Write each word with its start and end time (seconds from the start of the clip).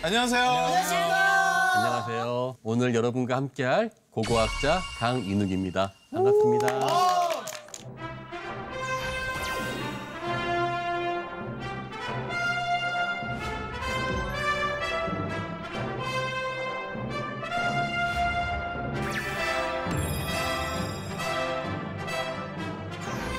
선생님, 0.00 0.02
안녕하세요. 0.02 0.50
안녕하세요. 1.74 2.56
오늘 2.62 2.94
여러분과 2.94 3.36
함께할 3.36 3.90
고고학자 4.10 4.80
강인욱입니다. 4.98 5.92
반갑습니다. 6.10 6.68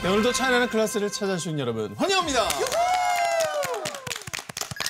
네, 0.03 0.09
오늘도 0.09 0.31
차이나는 0.31 0.67
클래스를 0.67 1.11
찾아주신 1.11 1.59
여러분 1.59 1.93
환영합니다. 1.95 2.47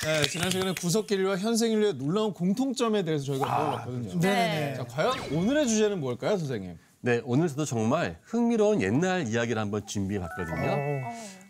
네, 0.04 0.22
지난 0.26 0.50
시간에 0.50 0.74
구석길과 0.74 1.38
현생인류의 1.38 1.94
놀라운 1.94 2.32
공통점에 2.32 3.04
대해서 3.04 3.24
저희가 3.24 3.46
배워봤거든요. 3.46 4.20
네. 4.20 4.74
자, 4.76 4.84
과연 4.84 5.32
오늘의 5.32 5.68
주제는 5.68 6.00
뭘까요, 6.00 6.36
선생님? 6.36 6.76
네, 7.02 7.20
오늘 7.24 7.46
저도 7.48 7.64
정말 7.64 8.18
흥미로운 8.24 8.82
옛날 8.82 9.28
이야기를 9.28 9.60
한번 9.62 9.86
준비해봤거든요. 9.86 11.02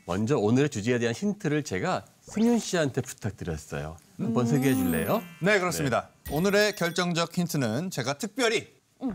먼저 0.04 0.36
오늘의 0.36 0.68
주제에 0.68 0.98
대한 0.98 1.14
힌트를 1.14 1.62
제가 1.62 2.04
승윤 2.20 2.58
씨한테 2.58 3.00
부탁드렸어요. 3.00 3.96
한번 4.18 4.46
소개해 4.46 4.74
줄래요? 4.74 5.22
네, 5.40 5.58
그렇습니다. 5.58 6.10
오늘의 6.30 6.76
결정적 6.76 7.36
힌트는 7.36 7.90
제가 7.90 8.14
특별히 8.18 8.68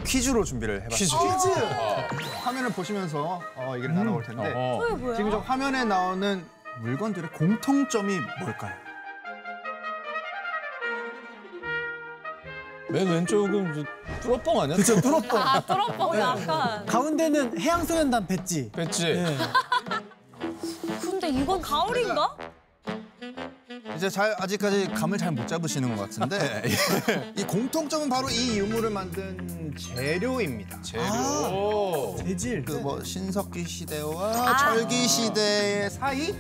퀴즈로 0.04 0.46
준비를 0.46 0.82
해봤습니다. 0.84 1.38
퀴즈. 1.38 1.50
화면을 2.44 2.72
보시면서 2.72 3.40
어, 3.56 3.74
얘기를 3.76 3.94
나눠볼 3.94 4.24
텐데 4.24 4.52
어. 4.56 4.80
지금 5.16 5.30
저 5.30 5.38
화면에 5.38 5.84
나오는 5.84 6.44
물건들의 6.82 7.32
공통점이 7.34 8.20
뭘까요? 8.40 8.87
맨 12.90 13.08
왼쪽은 13.08 13.86
뚜러뻥 14.22 14.62
아니야? 14.62 14.76
그쵸, 14.78 15.00
뚜러뻥. 15.02 15.40
아, 15.42 15.60
뚜러뻥 15.60 16.20
약간. 16.20 16.86
가운데는 16.86 17.60
해양소년단 17.60 18.28
배지. 18.28 18.72
뺐지? 18.74 19.04
네. 19.14 19.38
근데 21.02 21.30
이건 21.30 21.62
가을인가? 21.62 22.36
이제 23.96 24.10
잘 24.10 24.36
아직까지 24.40 24.90
감을 24.94 25.18
잘 25.18 25.32
못 25.32 25.48
잡으시는 25.48 25.96
것 25.96 26.04
같은데 26.04 26.64
이 27.36 27.44
공통점은 27.44 28.08
바로 28.10 28.30
이 28.30 28.60
유물을 28.60 28.90
만든 28.92 29.76
재료입니다. 29.76 30.80
재료. 30.84 32.16
재질. 32.20 32.64
그 32.64 32.74
뭐 32.74 33.04
신석기 33.04 33.66
시대와 33.66 34.56
철기 34.58 35.08
시대의 35.08 35.90
사이? 35.90 36.36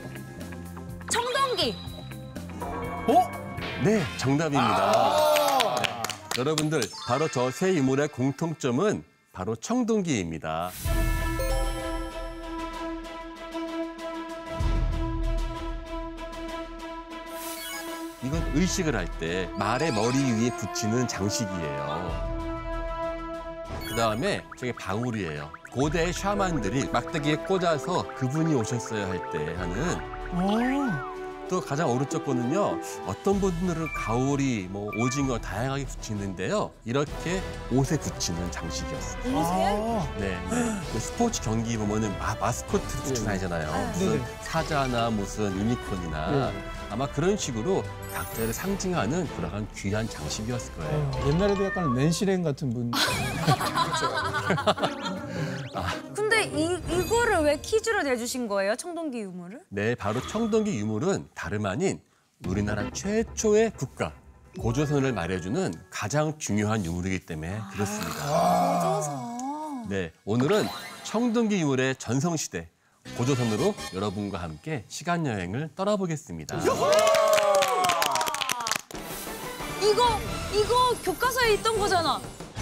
청동기. 1.11 1.76
네, 3.84 4.02
정답입니다. 4.17 4.92
네, 4.92 5.27
여러분들, 6.38 6.81
바로 7.07 7.27
저세 7.27 7.73
유물의 7.73 8.09
공통점은 8.09 9.03
바로 9.31 9.55
청동기입니다. 9.55 10.71
이건 18.23 18.42
의식을 18.55 18.95
할 18.95 19.08
때 19.20 19.49
말의 19.58 19.92
머리 19.93 20.17
위에 20.17 20.49
붙이는 20.58 21.08
장식이에요. 21.08 22.37
그 23.87 23.95
다음에 23.95 24.43
저게 24.58 24.73
방울이에요. 24.73 25.49
고대 25.71 26.11
샤만들이 26.11 26.89
막대기에 26.92 27.37
꽂아서 27.37 28.08
그분이 28.15 28.53
오셨어야 28.55 29.08
할때 29.08 29.55
하는 29.55 29.95
오. 30.33 31.17
또 31.47 31.61
가장 31.61 31.89
오른쪽 31.89 32.25
거는요. 32.25 32.80
어떤 33.05 33.39
분들은 33.39 33.87
가오리, 33.93 34.67
뭐 34.69 34.91
오징어 34.97 35.37
다양하게 35.39 35.85
붙이는데요. 35.85 36.71
이렇게 36.85 37.41
옷에 37.71 37.97
붙이는 37.97 38.52
장식이었어요. 38.52 39.21
아. 39.37 40.08
네, 40.19 40.37
네. 40.49 40.80
그 40.91 40.99
스포츠 40.99 41.41
경기 41.41 41.77
보면은 41.77 42.17
마, 42.19 42.35
마스코트 42.35 42.85
붙이고 42.85 43.25
다니잖아요. 43.25 43.87
무슨 43.93 44.11
네네. 44.11 44.23
사자나 44.41 45.09
무슨 45.09 45.58
유니콘이나 45.58 46.52
아마 46.89 47.08
그런 47.08 47.37
식으로 47.37 47.83
각자를 48.14 48.53
상징하는 48.53 49.27
그러한 49.35 49.67
귀한 49.75 50.08
장식이었을 50.09 50.73
거예요. 50.75 51.11
옛날에도 51.27 51.65
약간 51.65 51.93
낸시랭 51.93 52.43
같은 52.43 52.73
분. 52.73 52.91
근데 56.14 56.27
이, 56.53 56.80
이거를 56.89 57.39
왜 57.43 57.58
퀴즈로 57.59 58.03
내주신 58.03 58.47
거예요? 58.47 58.75
청동기 58.75 59.19
유물을? 59.19 59.61
네, 59.69 59.95
바로 59.95 60.21
청동기 60.21 60.77
유물은 60.77 61.30
다름 61.33 61.65
아닌 61.65 61.99
우리나라 62.47 62.89
최초의 62.91 63.71
국가 63.77 64.13
고조선을 64.59 65.13
말해주는 65.13 65.73
가장 65.89 66.37
중요한 66.37 66.83
유물이기 66.85 67.25
때문에 67.25 67.59
그렇습니다. 67.73 68.13
고조선. 68.13 69.89
네, 69.89 70.11
오늘은 70.25 70.65
청동기 71.03 71.59
유물의 71.61 71.95
전성시대 71.97 72.69
고조선으로 73.17 73.73
여러분과 73.93 74.39
함께 74.39 74.83
시간 74.87 75.25
여행을 75.25 75.69
떠나보겠습니다. 75.75 76.58
이거, 79.81 80.19
이거 80.53 80.93
교과서에 81.03 81.53
있던 81.55 81.77
거잖아. 81.79 82.19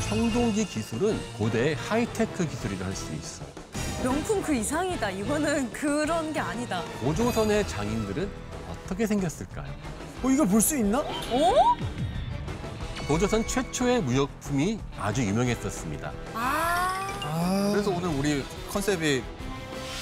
청동기 0.08 0.66
기술은 0.66 1.18
고대의 1.38 1.76
하이테크 1.76 2.48
기술이라 2.48 2.86
할 2.86 2.96
수 2.96 3.12
있어요. 3.14 3.65
명품 4.06 4.40
그 4.44 4.54
이상이다. 4.54 5.10
이거는 5.10 5.72
그런 5.72 6.32
게 6.32 6.40
아니다. 6.40 6.84
고조선의 7.02 7.68
장인들은 7.68 8.30
어떻게 8.70 9.08
생겼을까요? 9.08 9.66
어, 10.22 10.30
이걸 10.30 10.48
볼 10.48 10.62
수 10.62 10.78
있나? 10.78 11.00
어? 11.00 11.54
고조선 13.08 13.48
최초의 13.48 14.04
무역품이 14.04 14.80
아주 15.00 15.24
유명했었습니다. 15.24 16.12
아. 16.36 17.72
그래서 17.74 17.90
오늘 17.90 18.10
우리 18.10 18.46
컨셉이 18.72 19.24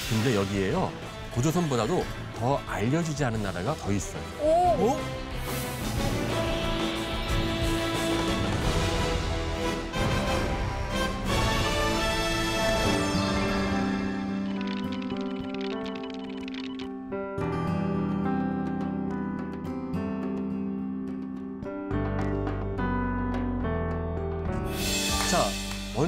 근데 0.10 0.36
여기에요. 0.36 0.92
고조선보다도 1.36 2.04
더 2.40 2.58
알려지지 2.68 3.24
않은 3.24 3.42
나라가 3.42 3.74
더 3.76 3.90
있어요. 3.94 4.22
오. 4.42 4.50
어? 4.50 5.23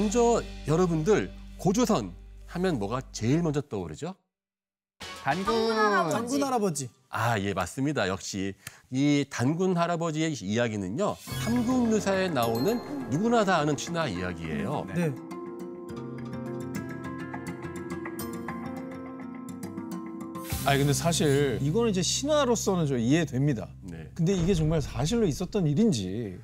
먼저 0.06 0.40
여러분들 0.68 1.32
고조선 1.58 2.14
하면 2.46 2.78
뭐가 2.78 3.02
제일 3.10 3.42
먼저 3.42 3.60
떠오르죠? 3.60 4.14
단군 5.24 5.74
장군 6.12 6.44
할아버지. 6.44 6.88
아, 7.08 7.36
예, 7.40 7.52
맞습니다. 7.52 8.06
역시 8.06 8.54
이 8.92 9.24
단군 9.28 9.76
할아버지의 9.76 10.34
이야기는요. 10.34 11.16
삼국유사에 11.42 12.28
나오는 12.28 13.10
누구나 13.10 13.44
다 13.44 13.56
아는 13.56 13.76
신화 13.76 14.06
이야기예요. 14.06 14.86
네. 14.94 15.12
아니 20.66 20.78
근데 20.78 20.92
사실 20.92 21.58
이거는 21.60 21.90
이제 21.90 22.00
신화로서는 22.00 22.86
저 22.86 22.96
이해됩니다. 22.96 23.68
네. 23.82 24.08
근데 24.14 24.34
이게 24.34 24.54
정말 24.54 24.80
사실로 24.80 25.26
있었던 25.26 25.66
일인지 25.66 26.38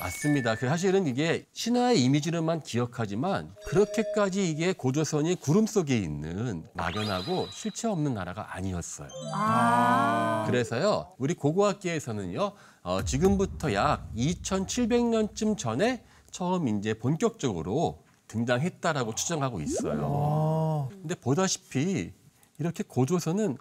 맞습니다. 0.00 0.54
그 0.56 0.68
사실은 0.68 1.06
이게 1.06 1.46
신화의 1.52 2.02
이미지로만 2.02 2.60
기억하지만 2.60 3.54
그렇게까지 3.66 4.48
이게 4.48 4.72
고조선이 4.72 5.36
구름 5.36 5.66
속에 5.66 5.96
있는 5.96 6.66
막연하고 6.74 7.48
실체 7.50 7.88
없는 7.88 8.14
나라가 8.14 8.54
아니었어요. 8.54 9.08
아. 9.32 10.44
그래서요, 10.46 11.12
우리 11.18 11.34
고고학계에서는요, 11.34 12.52
어, 12.82 13.02
지금부터 13.04 13.72
약 13.74 14.08
2,700년쯤 14.16 15.56
전에 15.56 16.04
처음 16.30 16.68
이제 16.68 16.94
본격적으로 16.94 18.02
등장했다라고 18.28 19.14
추정하고 19.14 19.60
있어요. 19.60 20.88
아. 20.90 20.94
근데 20.94 21.14
보다시피 21.14 22.12
이렇게 22.58 22.84
고조선은 22.86 23.56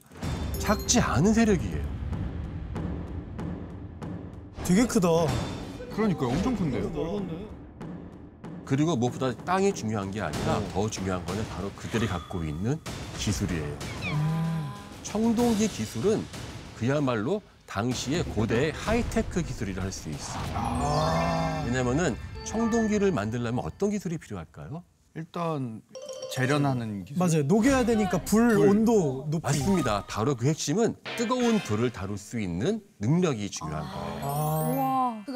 작지 0.60 1.00
않은 1.00 1.34
세력이에요. 1.34 1.98
되게 4.66 4.86
크다. 4.86 5.08
그러니까요 5.98 6.30
엄청 6.30 6.56
큰데요. 6.56 6.92
그리고 8.66 8.96
무엇보다 8.96 9.34
땅이 9.46 9.74
중요한 9.74 10.12
게 10.12 10.22
아니라 10.22 10.62
더 10.72 10.88
중요한 10.88 11.26
거는 11.26 11.44
바로 11.50 11.72
그들이 11.76 12.06
갖고 12.06 12.44
있는 12.44 12.80
기술이에요. 13.18 13.78
청동기 15.02 15.68
기술은 15.68 16.24
그야말로 16.78 17.42
당시의 17.66 18.24
고대의 18.26 18.74
하이테크 18.74 19.42
기술이라 19.42 19.84
할 19.84 19.92
수 19.92 20.10
있어요. 20.10 21.64
왜냐면은 21.66 22.16
청동기를 22.44 23.12
만들려면 23.12 23.66
어떤 23.66 23.90
기술이 23.90 24.18
필요할까요? 24.20 24.84
일단 25.16 25.82
재련하는 26.36 27.06
기술. 27.06 27.18
맞아요. 27.26 27.44
녹여야 27.44 27.86
되니까 27.86 28.24
불, 28.24 28.58
온도 28.60 29.26
높이. 29.32 29.42
맞습니다. 29.48 30.06
바로 30.08 30.36
그 30.36 30.46
핵심은 30.48 30.96
뜨거운 31.18 31.58
불을 31.60 31.90
다룰 31.90 32.18
수 32.18 32.40
있는 32.40 32.82
능력이 33.00 33.50
중요한 33.50 33.84
거예요. 33.84 34.24
우와. 34.24 34.47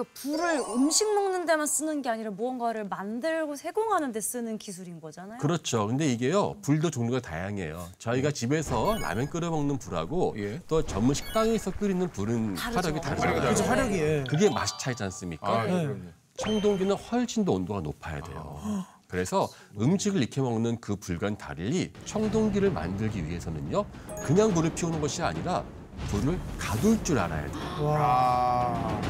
그러니까 0.02 0.06
불을 0.14 0.76
음식 0.76 1.14
먹는 1.14 1.46
데만 1.46 1.68
쓰는 1.68 2.02
게 2.02 2.10
아니라 2.10 2.32
무언가를 2.32 2.86
만들고 2.86 3.56
세공하는 3.56 4.12
데 4.12 4.22
쓰는 4.22 4.58
기술인 4.58 5.00
거잖아요. 5.00 5.38
그렇죠. 5.40 5.88
근데 5.88 6.08
이게요, 6.08 6.56
불도 6.62 6.90
종류가 6.90 7.22
다양해요. 7.22 7.88
저희가 7.98 8.32
집에서 8.32 8.98
라면 8.98 9.30
끓여 9.30 9.50
먹는 9.50 9.78
불하고 9.78 10.34
예. 10.38 10.60
또 10.68 10.84
전문 10.84 11.14
식당에서 11.14 11.72
끓이는 11.72 12.10
불은 12.10 12.58
화력이 12.58 13.02
다르잖아요. 13.02 13.42
그렇죠. 13.42 13.64
화력이. 13.64 13.96
예. 14.00 14.24
그게 14.30 14.50
맛이 14.50 14.74
차이지 14.80 15.04
않습니까? 15.04 15.66
네. 15.66 15.96
청동기는 16.38 16.96
훨씬 16.96 17.46
더 17.46 17.52
온도가 17.54 17.82
높아야 17.82 18.22
돼요. 18.22 18.86
그래서 19.08 19.50
음식을 19.80 20.24
익혀 20.24 20.42
먹는 20.42 20.80
그 20.80 20.96
불과는 20.96 21.38
달리 21.38 21.92
청동기를 22.06 22.72
만들기 22.72 23.28
위해서는요, 23.28 23.86
그냥 24.24 24.54
불을 24.54 24.74
피우는 24.74 25.02
것이 25.02 25.22
아니라 25.22 25.64
불을 26.08 26.40
가둘 26.58 27.04
줄 27.04 27.20
알아야 27.20 27.46
돼요. 27.52 27.62
아. 28.00 29.02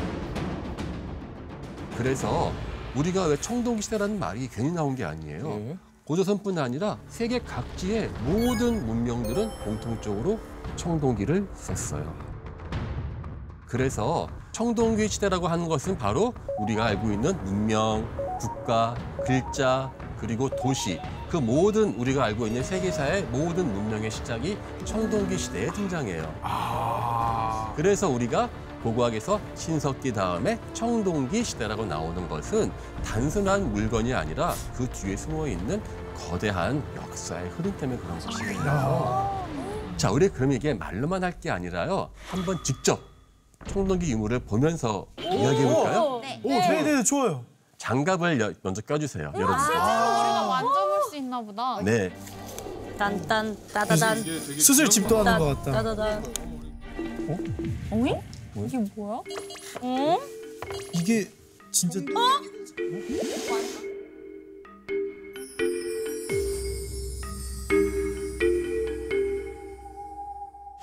그래서 2.02 2.52
우리가 2.96 3.28
왜 3.28 3.38
청동기 3.40 3.84
시대라는 3.84 4.18
말이 4.18 4.48
괜히 4.48 4.72
나온 4.72 4.96
게 4.96 5.06
아니에요. 5.06 5.52
예. 5.52 5.78
고조선뿐 6.06 6.58
아니라 6.58 6.98
세계 7.08 7.38
각지의 7.38 8.10
모든 8.26 8.88
문명들은 8.88 9.64
공통적으로 9.64 10.40
청동기를 10.78 11.48
썼어요. 11.54 12.12
그래서 13.68 14.28
청동기 14.52 15.10
시대라고 15.10 15.48
하는 15.48 15.68
것은 15.70 16.00
바로 16.00 16.34
우리가 16.58 16.86
알고 16.86 17.12
있는 17.12 17.38
문명, 17.44 18.08
국가, 18.40 18.96
글자, 19.24 19.92
그리고 20.20 20.50
도시 20.50 21.00
그 21.30 21.38
모든 21.38 21.94
우리가 21.94 22.24
알고 22.26 22.48
있는 22.48 22.64
세계사의 22.64 23.26
모든 23.26 23.72
문명의 23.72 24.10
시작이 24.10 24.58
청동기 24.86 25.38
시대에 25.38 25.68
등장해요. 25.68 26.34
그래서 27.76 28.10
우리가 28.10 28.50
고고학에서 28.84 29.40
신석기 29.56 30.14
다음에 30.14 30.60
청동기 30.74 31.44
시대라고 31.44 31.86
나오는 31.86 32.28
것은 32.28 32.72
단순한 33.04 33.72
물건이 33.72 34.14
아니라 34.14 34.54
그 34.76 34.88
뒤에 34.90 35.16
숨어 35.16 35.48
있는 35.48 35.82
거대한 36.16 36.84
역사의 36.96 37.50
흐름 37.50 37.76
때문에 37.78 38.00
그런 38.00 38.20
것이거든요. 38.20 39.46
자, 39.98 40.12
우리 40.12 40.30
그럼 40.30 40.52
이게 40.52 40.74
말로만 40.74 41.24
할 41.24 41.40
게 41.40 41.50
아니라요. 41.52 42.10
한번 42.30 42.58
직접 42.64 43.00
청동기 43.68 44.12
유물을 44.12 44.40
보면서 44.40 45.06
이야기해 45.20 45.74
볼까요? 45.74 46.20
네. 46.22 46.42
오, 46.44 46.50
네, 46.50 46.82
네, 46.84 47.04
좋아요. 47.04 47.46
장갑을 47.78 48.40
여- 48.42 48.54
먼저 48.64 48.82
껴주세요, 48.82 49.32
여러분. 49.36 49.44
우리가 49.56 50.48
만져볼 50.48 51.04
수 51.10 51.16
있나 51.18 51.42
보다. 51.42 51.82
네, 51.84 52.12
딴딴 52.98 53.58
따다단 53.74 54.24
수술 54.60 54.88
집도 54.90 55.20
하는 55.20 55.38
것 55.40 55.64
같다. 55.64 55.72
따다단. 55.72 56.24
어 57.92 57.98
이? 58.56 58.66
이게 58.66 58.78
뭐야? 58.96 59.22
어? 59.82 60.20
이게 60.94 61.28
진짜 61.72 62.00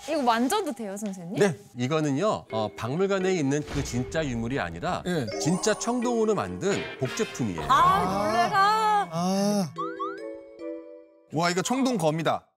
이거 0.08 0.22
만져도 0.22 0.72
돼요, 0.72 0.96
선생님? 0.96 1.38
네, 1.38 1.56
이거는요 1.76 2.46
어, 2.50 2.68
박물관에 2.76 3.34
있는 3.34 3.62
그 3.62 3.84
진짜 3.84 4.24
유물이 4.24 4.58
아니라 4.58 5.02
예. 5.06 5.26
진짜 5.38 5.74
청동으로 5.74 6.34
만든 6.34 6.82
복제품이에요. 6.98 7.66
아, 7.68 8.04
놀래라. 8.04 9.08
아, 9.10 9.74
와 11.32 11.50
이거 11.50 11.60
청동 11.60 11.98
검이다. 11.98 12.47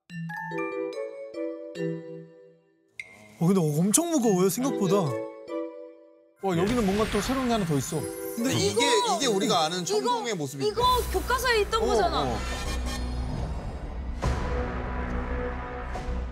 어, 3.42 3.46
근데 3.46 3.60
엄청 3.60 4.08
무거워요 4.12 4.48
생각보다. 4.48 4.94
어, 4.98 6.56
여기는 6.56 6.86
뭔가 6.86 7.04
또 7.10 7.20
새로운 7.20 7.48
게 7.48 7.52
하나 7.52 7.66
더 7.66 7.76
있어. 7.76 8.00
근데 8.36 8.54
이게 8.54 8.86
이게 9.16 9.26
우리가 9.26 9.64
아는 9.64 9.84
청동의 9.84 10.34
모습이. 10.34 10.64
이거 10.64 10.80
교과서에 11.12 11.62
있던 11.62 11.84
거잖아. 11.84 12.38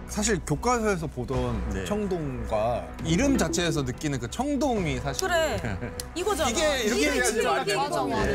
사실 0.06 0.40
교과서에서 0.46 1.08
보던 1.08 1.70
네. 1.70 1.84
청동과 1.84 2.88
이름 3.04 3.36
자체에서 3.36 3.82
느끼는 3.82 4.20
그 4.20 4.30
청동이 4.30 5.00
사실 5.00 5.26
그래. 5.26 5.78
이거잖아. 6.14 6.48
이게 6.48 6.82
이렇게 6.84 7.10
해야지 7.10 7.42
맞아. 7.42 7.76
맞아, 7.76 8.04
맞아. 8.04 8.28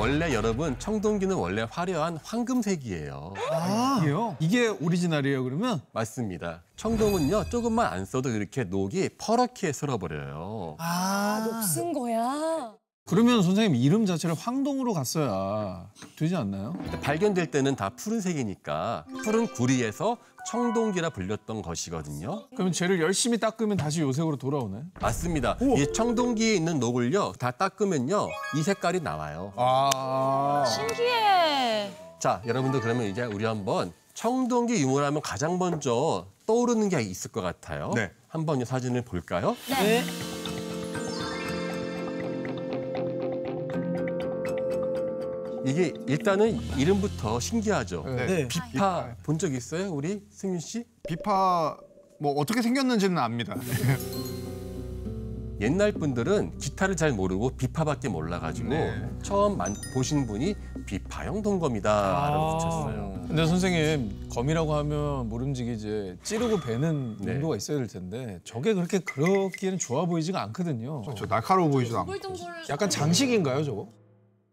원래 0.00 0.32
여러분 0.32 0.78
청동기는 0.78 1.36
원래 1.36 1.66
화려한 1.70 2.18
황금색이에요. 2.24 3.34
아, 3.52 3.98
이게요? 4.00 4.34
이게 4.40 4.68
오리지널이에요, 4.68 5.44
그러면? 5.44 5.82
맞습니다. 5.92 6.62
청동은요 6.76 7.50
조금만 7.50 7.92
안 7.92 8.06
써도 8.06 8.30
이렇게 8.30 8.64
녹이 8.64 9.10
퍼렇게 9.18 9.72
쓸어버려요. 9.72 10.76
아, 10.78 11.62
쓴 11.62 11.92
거야. 11.92 12.72
그러면 13.06 13.42
선생님 13.42 13.74
이름 13.74 14.06
자체를 14.06 14.36
황동으로 14.36 14.92
갔어야 14.92 15.88
되지 16.16 16.36
않나요? 16.36 16.74
발견될 17.02 17.50
때는 17.50 17.74
다 17.74 17.90
푸른색이니까 17.90 19.04
푸른 19.24 19.48
구리에서 19.48 20.16
청동기라 20.46 21.10
불렸던 21.10 21.62
것이거든요. 21.62 22.46
그러면 22.54 22.72
쟤를 22.72 23.00
열심히 23.00 23.38
닦으면 23.38 23.76
다시 23.76 24.00
요색으로 24.00 24.36
돌아오나요? 24.36 24.84
맞습니다. 25.00 25.58
이 25.76 25.92
청동기에 25.92 26.54
있는 26.54 26.78
녹을요 26.78 27.32
다 27.32 27.50
닦으면요 27.50 28.28
이 28.56 28.62
색깔이 28.62 29.00
나와요. 29.00 29.52
아. 29.56 30.64
신기해. 30.66 31.90
자, 32.20 32.40
여러분들 32.46 32.80
그러면 32.80 33.06
이제 33.06 33.22
우리 33.24 33.44
한번 33.44 33.92
청동기 34.14 34.74
유물하면 34.82 35.20
가장 35.20 35.58
먼저 35.58 36.26
떠오르는 36.46 36.88
게 36.90 37.00
있을 37.02 37.32
것 37.32 37.40
같아요. 37.40 37.90
네. 37.94 38.10
한번 38.28 38.60
이 38.60 38.64
사진을 38.64 39.02
볼까요? 39.02 39.56
네. 39.68 40.04
이게 45.70 45.92
일단은 46.06 46.58
이름부터 46.76 47.38
신기하죠. 47.40 48.02
네. 48.06 48.26
네. 48.26 48.48
비파 48.48 49.14
본 49.22 49.38
적 49.38 49.54
있어요, 49.54 49.90
우리 49.92 50.22
승윤 50.30 50.58
씨? 50.60 50.84
비파 51.08 51.76
뭐 52.18 52.32
어떻게 52.38 52.60
생겼는지는 52.60 53.16
압니다. 53.18 53.56
옛날 55.60 55.92
분들은 55.92 56.56
기타를 56.58 56.96
잘 56.96 57.12
모르고 57.12 57.50
비파밖에 57.50 58.08
몰라가지고 58.08 58.70
네. 58.70 59.10
처음 59.22 59.58
만, 59.58 59.74
보신 59.92 60.26
분이 60.26 60.54
비파형 60.86 61.42
동검이다 61.42 62.30
라고 62.30 62.56
붙였어요. 62.58 63.24
근데 63.28 63.46
선생님 63.46 64.28
검이라고 64.30 64.74
하면 64.76 65.28
모름지기 65.28 65.74
이제 65.74 66.16
찌르고 66.22 66.60
베는 66.60 67.18
네. 67.20 67.34
용도가 67.34 67.56
있어야 67.56 67.76
될 67.76 67.86
텐데 67.88 68.40
저게 68.42 68.72
그렇게 68.72 69.00
그렇기에는 69.00 69.78
좋아 69.78 70.06
보이지가 70.06 70.40
않거든요. 70.44 71.02
저 71.14 71.26
날카로워 71.26 71.68
보이지도 71.68 71.98
않고. 72.00 72.14
약간 72.70 72.88
장식인가요, 72.88 73.62
저거? 73.62 73.88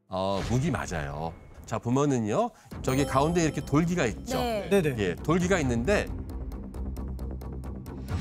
어, 0.10 0.42
무기 0.50 0.72
맞아요. 0.72 1.34
자 1.66 1.78
보면은요, 1.80 2.52
저기 2.82 3.06
가운데 3.06 3.44
이렇게 3.44 3.60
돌기가 3.62 4.06
있죠. 4.06 4.38
네. 4.38 4.70
네네. 4.70 4.96
예, 5.00 5.16
돌기가 5.16 5.60
있는데 5.60 6.08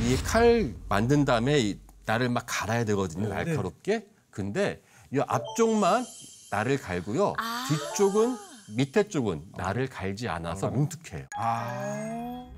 이 0.01 0.17
칼 0.25 0.75
만든 0.89 1.25
다음에 1.25 1.59
이 1.61 1.79
날을 2.07 2.29
막 2.29 2.45
갈아야 2.47 2.85
되거든요, 2.85 3.29
날카롭게. 3.29 4.07
근데 4.31 4.83
이 5.13 5.21
앞쪽만 5.27 6.05
날을 6.51 6.79
갈고요, 6.81 7.35
뒤쪽은 7.69 8.37
밑에 8.77 9.05
쪽은 9.09 9.43
날을 9.57 9.87
갈지 9.89 10.29
않아서 10.29 10.71
뭉툭해요. 10.71 11.27
아. 11.37 12.49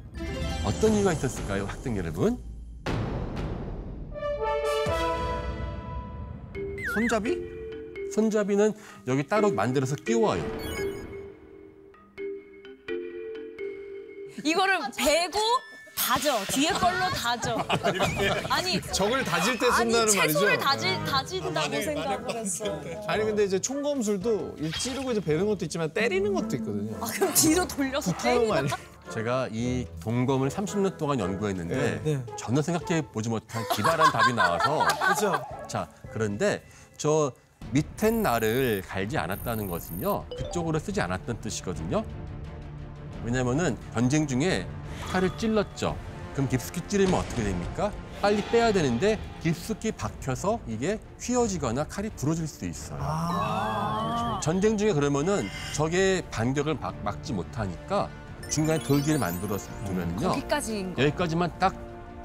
어떤 0.64 0.92
이유가 0.94 1.12
있었을까요, 1.12 1.66
학생 1.66 1.96
여러분? 1.98 2.42
손잡이? 6.94 7.57
손잡이는 8.12 8.72
여기 9.06 9.26
따로 9.26 9.50
만들어서 9.50 9.96
끼워요. 9.96 10.42
이거를 14.44 14.78
베고 14.96 15.38
다져. 15.96 16.38
뒤에 16.52 16.70
걸로 16.70 17.08
다져. 17.08 17.56
아니, 18.48 18.80
적을 18.80 19.24
다질 19.24 19.58
때 19.58 19.66
아니 19.66 19.92
쓴다는 19.92 20.16
말이죠. 20.16 20.22
채소를 20.22 20.58
다질 20.58 21.04
다진다고 21.04 21.82
생각을 21.82 22.36
했어. 22.36 22.80
아니 23.08 23.24
근데 23.24 23.44
이제 23.44 23.58
총검술도 23.58 24.56
이 24.60 24.70
찌르고 24.70 25.10
이제 25.10 25.20
베는 25.20 25.46
것도 25.46 25.64
있지만 25.64 25.92
때리는 25.92 26.32
것도 26.32 26.56
있거든요. 26.56 26.96
아 27.04 27.06
그럼 27.12 27.34
뒤로 27.34 27.66
돌려서 27.66 28.16
때리나? 28.16 28.54
아니 28.54 28.68
제가 29.12 29.48
이 29.52 29.86
동검을 30.00 30.50
30년 30.50 30.96
동안 30.96 31.18
연구했는데 31.18 32.00
네. 32.04 32.22
전혀 32.38 32.62
생각해 32.62 33.02
보지 33.10 33.28
못한 33.28 33.64
기발한 33.74 34.12
답이 34.12 34.32
나와서 34.34 34.86
그렇죠. 35.02 35.42
자 35.66 35.88
그런데 36.12 36.62
저 36.96 37.32
밑엔 37.70 38.22
날을 38.22 38.82
갈지 38.86 39.18
않았다는 39.18 39.66
것은요 39.68 40.24
그쪽으로 40.36 40.78
쓰지 40.78 41.00
않았던 41.00 41.40
뜻이거든요. 41.40 42.04
왜냐면은 43.24 43.76
전쟁 43.92 44.26
중에 44.26 44.66
칼을 45.10 45.36
찔렀죠. 45.36 45.96
그럼 46.32 46.48
깊숙이 46.48 46.80
찌르면 46.88 47.14
어떻게 47.14 47.42
됩니까? 47.42 47.92
빨리 48.22 48.42
빼야 48.44 48.72
되는데 48.72 49.18
깊숙이 49.42 49.92
박혀서 49.92 50.60
이게 50.66 50.98
휘어지거나 51.20 51.84
칼이 51.84 52.10
부러질 52.10 52.46
수 52.46 52.64
있어요. 52.64 52.98
전쟁 54.42 54.76
중에 54.78 54.92
그러면은 54.92 55.46
적의 55.74 56.22
반격을 56.30 56.76
막, 56.76 56.94
막지 57.04 57.32
못하니까 57.32 58.08
중간에 58.48 58.82
돌기를 58.82 59.18
만들어서 59.18 59.68
두면요 59.84 60.28
거기까지인 60.28 60.94
거. 60.94 61.02
여기까지만 61.02 61.58
딱 61.58 61.74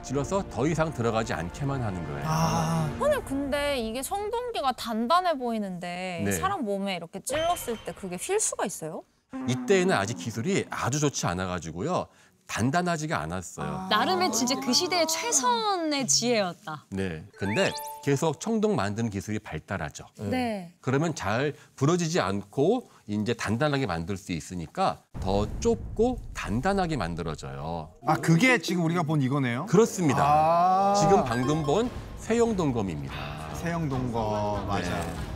질러서 0.03 0.43
더 0.49 0.67
이상 0.67 0.93
들어가지 0.93 1.33
않게만 1.33 1.81
하는 1.81 2.03
거예요. 2.05 2.23
아, 2.25 2.89
선생님 2.99 3.25
근데 3.25 3.77
이게 3.79 4.01
청동기가 4.01 4.73
단단해 4.73 5.37
보이는데 5.37 6.21
네. 6.25 6.31
사람 6.33 6.65
몸에 6.65 6.95
이렇게 6.95 7.19
찔렀을 7.21 7.77
때 7.85 7.93
그게 7.93 8.17
휠 8.19 8.37
수가 8.37 8.65
있어요? 8.65 9.03
이때에는 9.47 9.95
아직 9.95 10.15
기술이 10.15 10.65
아주 10.69 10.99
좋지 10.99 11.25
않아가지고요 11.25 12.05
단단하지가 12.47 13.19
않았어요. 13.19 13.87
나름의 13.89 14.31
진짜 14.31 14.59
그 14.59 14.73
시대의 14.73 15.07
최선의 15.07 16.07
지혜였다. 16.07 16.85
네. 16.89 17.23
근데 17.37 17.71
계속 18.03 18.39
청동 18.39 18.75
만드는 18.75 19.09
기술이 19.09 19.39
발달하죠. 19.39 20.05
네. 20.19 20.73
그러면 20.81 21.15
잘 21.15 21.53
부러지지 21.75 22.19
않고 22.19 22.89
이제 23.07 23.33
단단하게 23.33 23.85
만들 23.85 24.17
수 24.17 24.31
있으니까 24.31 25.01
더 25.19 25.47
좁고 25.59 26.19
단단하게 26.33 26.97
만들어져요. 26.97 27.91
아 28.05 28.15
그게 28.15 28.57
지금 28.59 28.85
우리가 28.85 29.03
본 29.03 29.21
이거네요. 29.21 29.65
그렇습니다. 29.65 30.23
아 30.23 30.95
지금 30.95 31.23
방금 31.23 31.63
본 31.63 31.89
세용 32.17 32.55
동검입니다. 32.55 33.13
세영동거 33.55 34.65
맞아. 34.67 34.89
네. 34.89 35.32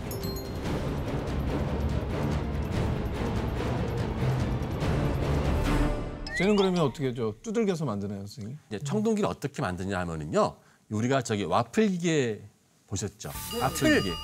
쟤는 6.37 6.55
그러면 6.55 6.81
어떻게 6.83 7.13
저 7.15 7.33
두들겨서 7.41 7.85
만드나요, 7.85 8.19
선생님? 8.19 8.57
이제 8.69 8.79
청동기를 8.79 9.27
어떻게 9.27 9.61
만드냐 9.61 9.99
하면은요. 9.99 10.55
우리가 10.89 11.23
저기 11.23 11.43
와플 11.43 11.89
기계 11.89 12.47
보셨죠? 12.85 13.31
와플 13.59 14.01
기계. 14.03 14.15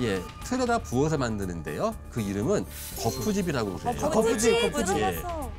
예, 0.00 0.22
틀에다 0.44 0.78
부어서 0.78 1.18
만드는데요. 1.18 1.94
그 2.10 2.22
이름은 2.22 2.64
거푸집이라고 2.98 3.76
그래요. 3.76 4.10
거푸집, 4.10 4.62
거푸집. 4.62 4.96
들어봤어. 4.96 5.52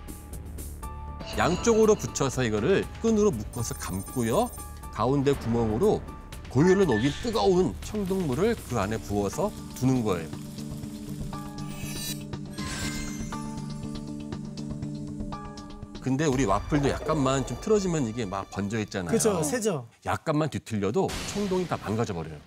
양쪽으로 1.37 1.93
붙여서 1.95 2.43
이거를 2.45 2.83
끈으로 3.01 3.29
묶어서 3.29 3.75
감고요. 3.75 4.49
가운데 4.91 5.33
구멍으로 5.33 6.01
고열로 6.49 6.85
녹인 6.85 7.11
뜨거운 7.21 7.75
청동물을 7.81 8.55
그 8.69 8.79
안에 8.79 8.97
부어서 8.97 9.51
두는 9.75 10.03
거예요. 10.03 10.29
근데 16.05 16.25
우리 16.25 16.45
와플도 16.45 16.87
약간만 16.87 17.47
좀 17.47 17.57
틀어지면 17.61 18.05
이게 18.05 18.27
막 18.27 18.47
번져 18.51 18.77
있잖아요. 18.81 19.09
그죠, 19.09 19.41
세죠. 19.41 19.89
약간만 20.05 20.51
뒤틀려도 20.51 21.07
청동이 21.33 21.67
다 21.67 21.79
망가져 21.83 22.13
버려요. 22.13 22.37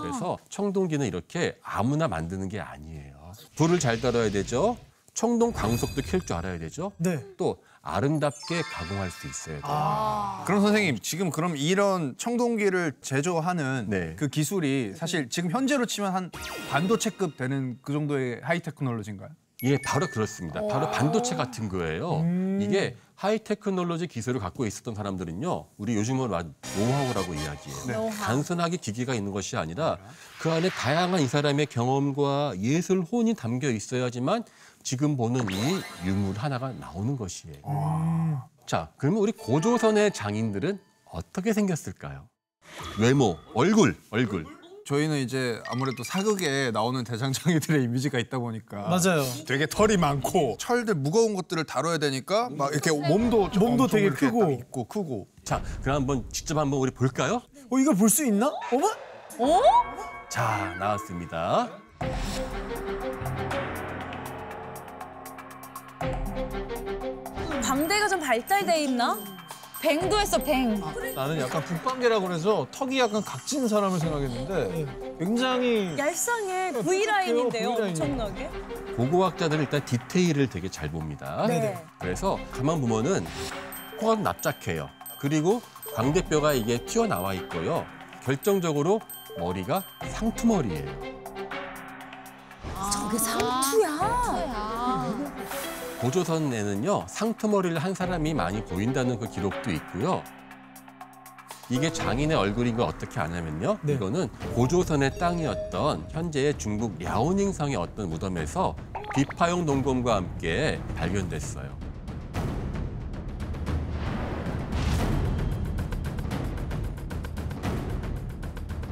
그래서 0.00 0.38
청동기는 0.48 1.06
이렇게 1.06 1.58
아무나 1.62 2.08
만드는 2.08 2.48
게 2.48 2.60
아니에요. 2.60 3.32
불을 3.56 3.78
잘 3.78 4.00
떨어야 4.00 4.30
되죠. 4.30 4.78
청동 5.12 5.52
광석도 5.52 6.00
캘 6.06 6.20
줄 6.20 6.36
알아야 6.36 6.58
되죠. 6.58 6.90
네. 6.96 7.22
또 7.36 7.58
아름답게 7.82 8.62
가공할 8.62 9.10
수 9.10 9.26
있어야 9.26 9.60
돼요. 9.60 10.44
그럼 10.46 10.62
선생님 10.62 11.00
지금 11.02 11.28
그럼 11.28 11.58
이런 11.58 12.14
청동기를 12.16 12.94
제조하는 13.02 13.88
네. 13.90 14.16
그 14.16 14.28
기술이 14.28 14.94
사실 14.96 15.28
지금 15.28 15.50
현재로 15.50 15.84
치면 15.84 16.14
한 16.14 16.30
반도체급 16.70 17.36
되는 17.36 17.76
그 17.82 17.92
정도의 17.92 18.40
하이 18.42 18.60
테크놀로지인가요? 18.60 19.28
예, 19.64 19.78
바로 19.78 20.06
그렇습니다. 20.06 20.60
바로 20.68 20.90
반도체 20.90 21.34
같은 21.36 21.68
거예요. 21.68 22.24
이게 22.60 22.96
하이 23.14 23.38
테크놀로지 23.38 24.06
기술을 24.06 24.40
갖고 24.40 24.66
있었던 24.66 24.94
사람들은요, 24.94 25.66
우리 25.78 25.94
요즘은 25.94 26.28
말 26.30 26.44
노하우라고 26.76 27.34
이야기해요. 27.34 28.10
단순하게 28.10 28.76
기기가 28.76 29.14
있는 29.14 29.32
것이 29.32 29.56
아니라 29.56 29.98
그 30.40 30.50
안에 30.50 30.68
다양한 30.68 31.20
이 31.20 31.26
사람의 31.26 31.66
경험과 31.66 32.54
예술 32.58 33.00
혼이 33.00 33.34
담겨 33.34 33.70
있어야지만 33.70 34.44
지금 34.82 35.16
보는 35.16 35.46
이 35.50 36.06
유물 36.06 36.36
하나가 36.36 36.70
나오는 36.72 37.16
것이에요. 37.16 38.42
자, 38.66 38.90
그러면 38.98 39.20
우리 39.20 39.32
고조선의 39.32 40.12
장인들은 40.12 40.78
어떻게 41.10 41.52
생겼을까요? 41.54 42.28
외모, 42.98 43.38
얼굴, 43.54 43.96
얼굴. 44.10 44.44
저희는 44.86 45.18
이제 45.18 45.62
아무래도 45.68 46.04
사극에 46.04 46.70
나오는 46.72 47.02
대장장이들의 47.04 47.84
이미지가 47.84 48.18
있다 48.18 48.38
보니까 48.38 48.82
맞아요. 48.82 49.22
되게 49.46 49.66
털이 49.66 49.96
많고 49.96 50.56
철들 50.58 50.94
무거운 50.94 51.34
것들을 51.34 51.64
다뤄야 51.64 51.98
되니까 51.98 52.50
막 52.50 52.70
이렇게 52.72 52.90
몸도 52.92 53.50
좀 53.50 53.62
몸도 53.64 53.84
엄청 53.84 53.96
되게 53.96 54.06
이렇게 54.06 54.26
크고. 54.26 54.40
딱 54.40 54.50
있고 54.52 54.84
크고 54.84 55.28
자, 55.42 55.62
그럼 55.82 55.96
한번 55.96 56.24
직접 56.30 56.58
한번 56.58 56.80
우리 56.80 56.90
볼까요? 56.90 57.40
어, 57.70 57.78
이걸 57.78 57.94
볼 57.96 58.08
수 58.10 58.24
있나? 58.26 58.52
어머? 58.72 59.62
자, 60.28 60.74
나왔습니다. 60.78 61.70
광대가 67.62 68.08
좀 68.08 68.20
발달돼 68.20 68.84
있나? 68.84 69.16
뱅도 69.84 70.18
했어 70.18 70.38
뱅. 70.38 70.80
나는 71.14 71.38
약간 71.38 71.62
북방계라고 71.62 72.26
그래서 72.26 72.66
턱이 72.70 72.98
약간 72.98 73.22
각진 73.22 73.68
사람을 73.68 73.98
생각했는데 74.00 74.86
굉장히 75.18 75.94
얄쌍해. 75.98 76.72
V 76.82 77.04
라인인데요, 77.04 77.74
V 77.74 77.80
라인이에요. 77.82 78.14
엄청나게. 78.14 78.50
고고학자들은 78.96 79.64
일단 79.64 79.84
디테일을 79.84 80.48
되게 80.48 80.70
잘 80.70 80.90
봅니다. 80.90 81.44
네. 81.46 81.84
그래서 81.98 82.38
가만 82.52 82.80
보면은 82.80 83.26
코가 84.00 84.14
납작해요. 84.16 84.88
그리고 85.20 85.60
광대뼈가 85.94 86.54
이게 86.54 86.78
튀어나와 86.86 87.34
있고요. 87.34 87.84
결정적으로 88.24 89.00
머리가 89.38 89.82
상투머리예요. 90.08 91.14
저게 92.90 93.18
상투야. 93.18 94.83
고조선에는요 96.04 97.06
상투머리를 97.08 97.78
한 97.78 97.94
사람이 97.94 98.34
많이 98.34 98.62
보인다는 98.62 99.18
그 99.18 99.30
기록도 99.30 99.70
있고요. 99.70 100.22
이게 101.70 101.90
장인의 101.90 102.36
얼굴인 102.36 102.76
걸 102.76 102.86
어떻게 102.86 103.18
아냐면요. 103.20 103.78
네. 103.80 103.94
이거는 103.94 104.28
고조선의 104.54 105.18
땅이었던 105.18 106.08
현재의 106.10 106.58
중국 106.58 106.94
랴오닝성의 106.98 107.76
어떤 107.76 108.10
무덤에서 108.10 108.76
비파용 109.14 109.64
동검과 109.64 110.16
함께 110.16 110.78
발견됐어요. 110.94 111.74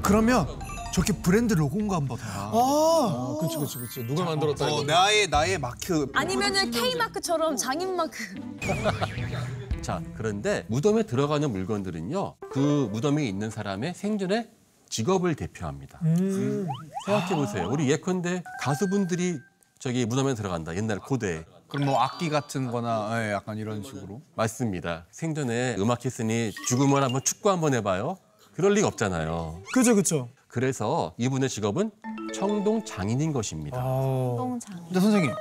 그러면 0.00 0.62
저게 0.93 1.13
브랜드 1.15 1.55
로고인가 1.55 2.01
보다. 2.01 2.25
아, 2.27 2.51
아, 2.53 3.39
그치 3.41 3.57
그치 3.57 3.79
그치 3.79 4.05
누가 4.07 4.25
만들었다 4.25 4.67
어, 4.67 4.69
이거. 4.69 4.85
나의 4.85 5.27
나의 5.29 5.59
마크 5.59 6.07
아니면은 6.15 6.71
K 6.71 6.95
마크처럼 6.97 7.57
장인 7.57 7.97
마크. 7.97 8.19
자, 9.81 10.03
그런데 10.17 10.65
무덤에 10.69 11.05
들어가는 11.05 11.51
물건들은요. 11.51 12.37
그 12.53 12.89
무덤에 12.93 13.25
있는 13.25 13.51
사람의 13.51 13.95
생전의 13.95 14.51
직업을 14.89 15.35
대표합니다. 15.35 15.99
음. 16.05 16.67
생각해 17.07 17.35
보세요. 17.37 17.69
우리 17.71 17.91
예컨대 17.91 18.43
가수분들이 18.61 19.39
저기 19.79 20.05
무덤에 20.05 20.35
들어간다. 20.35 20.77
옛날 20.77 20.99
고대. 20.99 21.45
그럼 21.69 21.87
뭐 21.87 22.01
악기 22.01 22.29
같은 22.29 22.71
거나 22.71 23.11
예, 23.27 23.33
약간 23.33 23.57
이런 23.57 23.83
식으로. 23.83 24.21
맞습니다. 24.35 25.07
생전에 25.11 25.77
음악했으니 25.79 26.53
죽으면 26.69 27.03
한번 27.03 27.23
축구 27.25 27.49
한번 27.51 27.73
해봐요. 27.73 28.19
그럴 28.55 28.75
리가 28.75 28.87
없잖아요. 28.89 29.63
그죠, 29.73 29.95
그죠. 29.95 30.29
그래서 30.53 31.15
이분의 31.17 31.49
직업은 31.49 31.91
청동 32.35 32.85
장인인 32.85 33.33
것입니다. 33.33 33.79
아, 33.81 34.35
똥장. 34.37 34.85
근데 34.85 35.01
선생님 35.01 35.33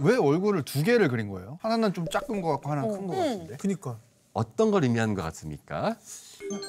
왜 0.00 0.16
얼굴을 0.18 0.64
두 0.66 0.82
개를 0.82 1.08
그린 1.08 1.30
거예요? 1.30 1.58
하나는 1.62 1.94
좀 1.94 2.04
작은 2.12 2.42
거 2.42 2.48
같고 2.50 2.70
하나는 2.70 2.90
큰거 2.90 3.14
같은데. 3.16 3.56
그니까. 3.56 3.98
어떤 4.34 4.70
걸 4.70 4.82
의미하는 4.84 5.14
것 5.14 5.22
같습니까? 5.22 5.96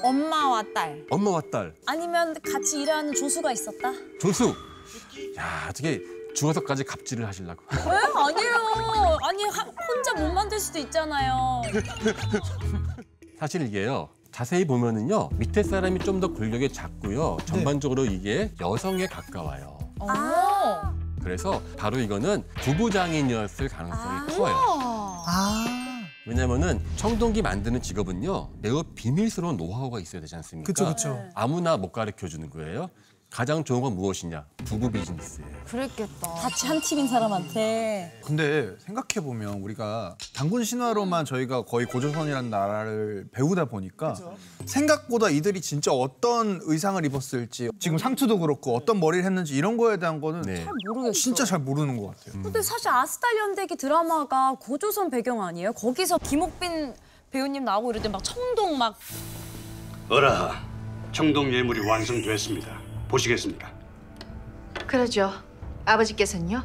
엄마와 0.02 0.62
딸. 0.74 1.04
엄마와 1.10 1.42
딸, 1.52 1.74
아니면 1.86 2.34
같이 2.40 2.80
일하는 2.80 3.12
조수가 3.14 3.52
있었다? 3.52 3.92
조수. 4.20 4.54
야, 5.36 5.66
어떻게 5.68 6.00
죽어서까지 6.34 6.84
갑질을 6.84 7.26
하시려고. 7.26 7.62
왜? 7.72 7.76
아니에요. 8.24 9.18
아니 9.22 9.44
하- 9.44 9.64
혼자 9.64 10.14
못 10.16 10.32
만들 10.32 10.58
수도 10.58 10.78
있잖아요. 10.78 11.60
사실 13.38 13.60
이게요. 13.62 14.08
자세히 14.36 14.66
보면은요. 14.66 15.30
밑에 15.38 15.62
사람이 15.62 16.00
좀더 16.00 16.34
권력이 16.34 16.70
작고요. 16.70 17.38
전반적으로 17.46 18.04
이게 18.04 18.52
여성에 18.60 19.06
가까워요. 19.06 19.78
오. 19.98 20.06
그래서 21.22 21.62
바로 21.78 21.98
이거는 21.98 22.44
부부장인이었을 22.60 23.70
가능성이 23.70 24.36
커요. 24.36 24.54
아, 25.26 26.04
왜냐면은 26.26 26.82
청동기 26.96 27.40
만드는 27.40 27.80
직업은요. 27.80 28.50
매우 28.60 28.82
비밀스러운 28.82 29.56
노하우가 29.56 30.00
있어야 30.00 30.20
되지 30.20 30.36
않습니까? 30.36 30.66
그쵸, 30.66 30.84
그쵸. 30.84 31.14
네. 31.14 31.30
아무나 31.34 31.78
못 31.78 31.90
가르쳐 31.90 32.28
주는 32.28 32.50
거예요. 32.50 32.90
가장 33.36 33.62
좋은 33.62 33.82
건 33.82 33.94
무엇이냐? 33.96 34.46
부부 34.64 34.90
비즈니스예요. 34.90 35.46
그랬겠다. 35.66 36.26
같이 36.26 36.66
한 36.68 36.80
팀인 36.80 37.06
사람한테 37.06 38.18
근데 38.24 38.74
생각해 38.78 39.22
보면 39.22 39.60
우리가 39.60 40.16
단군 40.34 40.64
신화로만 40.64 41.26
저희가 41.26 41.66
거의 41.66 41.84
고조선이라는 41.84 42.48
나라를 42.48 43.28
배우다 43.32 43.66
보니까 43.66 44.16
생각보다 44.64 45.28
이들이 45.28 45.60
진짜 45.60 45.92
어떤 45.92 46.60
의상을 46.62 47.04
입었을지 47.04 47.68
지금 47.78 47.98
상투도 47.98 48.38
그렇고 48.38 48.74
어떤 48.74 48.98
머리를 49.00 49.22
했는지 49.26 49.54
이런 49.54 49.76
거에 49.76 49.98
대한 49.98 50.22
거는 50.22 50.40
네. 50.40 50.66
모르겠어. 50.94 51.12
진짜 51.12 51.44
잘 51.44 51.58
모르는 51.58 51.98
것 51.98 52.16
같아요. 52.16 52.42
근데 52.42 52.62
사실 52.62 52.88
아스달 52.88 53.36
연대기 53.36 53.76
드라마가 53.76 54.56
고조선 54.58 55.10
배경 55.10 55.42
아니에요? 55.42 55.74
거기서 55.74 56.16
김옥빈 56.16 56.94
배우님 57.30 57.66
나오고 57.66 57.90
이럴 57.90 58.02
때 58.02 58.08
막 58.08 58.24
청동 58.24 58.78
막 58.78 58.96
어라, 60.08 60.64
청동 61.12 61.52
예물이 61.52 61.86
완성됐습니다. 61.86 62.85
보시겠습니까? 63.08 63.72
그러죠. 64.86 65.32
아버지께서는요? 65.84 66.62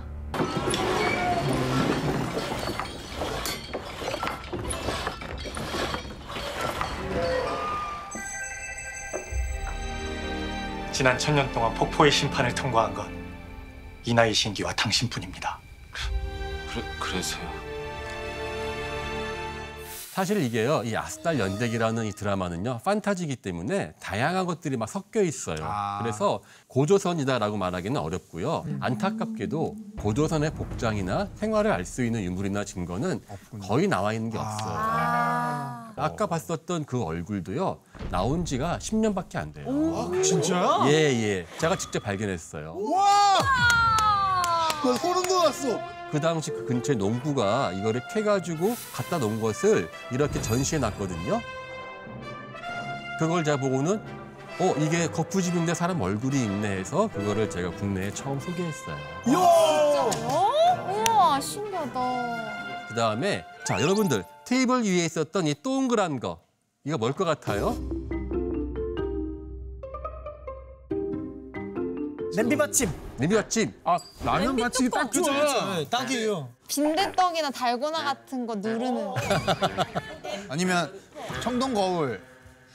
지난 10.91 11.17
천년 11.17 11.51
동안 11.51 11.73
폭포의 11.73 12.11
심판을 12.11 12.53
통과한 12.53 12.93
건 12.93 13.11
이나이 14.05 14.33
신기와 14.33 14.73
당신뿐입니다. 14.73 15.59
그래, 16.71 16.83
그래서요. 16.99 17.60
사실 20.13 20.43
이게요, 20.43 20.83
이 20.83 20.93
아스달 20.93 21.39
연대기라는 21.39 22.05
이 22.05 22.11
드라마는요, 22.11 22.81
판타지이기 22.83 23.37
때문에 23.37 23.93
다양한 24.01 24.45
것들이 24.45 24.75
막 24.75 24.89
섞여 24.89 25.21
있어요. 25.21 25.55
아. 25.61 25.99
그래서 26.01 26.41
고조선이다라고 26.67 27.55
말하기는 27.55 27.95
어렵고요. 27.99 28.65
안타깝게도 28.81 29.75
고조선의 30.01 30.51
복장이나 30.51 31.29
생활을 31.35 31.71
알 31.71 31.85
수 31.85 32.03
있는 32.03 32.23
유물이나 32.23 32.65
증거는 32.65 33.21
거의 33.61 33.87
나와 33.87 34.11
있는 34.11 34.29
게 34.31 34.37
없어요. 34.37 34.73
아까 35.95 36.27
봤었던 36.27 36.83
그 36.83 37.01
얼굴도요, 37.01 37.79
나온 38.09 38.43
지가 38.43 38.79
10년밖에 38.79 39.37
안 39.37 39.53
돼요. 39.53 40.11
진짜야? 40.21 40.87
예, 40.87 40.91
예. 40.91 41.45
제가 41.57 41.77
직접 41.77 42.03
발견했어요. 42.03 42.75
나 44.83 44.93
소름 44.97 45.23
돋았어. 45.23 46.00
그 46.11 46.19
당시 46.19 46.51
그 46.51 46.65
근처에 46.65 46.95
농부가 46.95 47.71
이거를 47.71 48.01
캐가지고 48.13 48.75
갖다 48.93 49.17
놓은 49.17 49.39
것을 49.39 49.89
이렇게 50.11 50.41
전시해 50.41 50.79
놨거든요. 50.79 51.41
그걸 53.19 53.43
제가 53.43 53.57
보고는 53.57 54.01
어 54.59 54.75
이게 54.79 55.07
거푸집인데 55.07 55.73
사람 55.73 56.01
얼굴이 56.01 56.43
있네 56.43 56.79
해서 56.79 57.07
그거를 57.13 57.49
제가 57.49 57.71
국내에 57.71 58.11
처음 58.13 58.39
소개했어요. 58.39 58.97
우와, 60.89 61.39
신기하다. 61.39 62.87
그 62.89 62.95
다음에 62.95 63.45
자 63.63 63.79
여러분들 63.81 64.23
테이블 64.45 64.83
위에 64.83 65.05
있었던 65.05 65.47
이 65.47 65.55
동그란 65.63 66.19
거 66.19 66.39
이거 66.83 66.97
뭘 66.97 67.13
것 67.13 67.23
같아요? 67.23 67.77
냄비 72.35 72.55
받침. 72.55 72.89
냄비받침. 73.17 73.73
아 73.83 73.97
라면 74.23 74.55
받침이 74.55 74.89
딱 74.89 75.11
좋아. 75.11 75.75
네, 75.75 75.85
딱이에요. 75.89 76.49
빈대떡이나 76.67 77.51
달고나 77.51 78.03
같은 78.03 78.47
거 78.47 78.55
누르는. 78.55 79.13
아니면 80.49 80.93
청동 81.41 81.73
거울. 81.73 82.21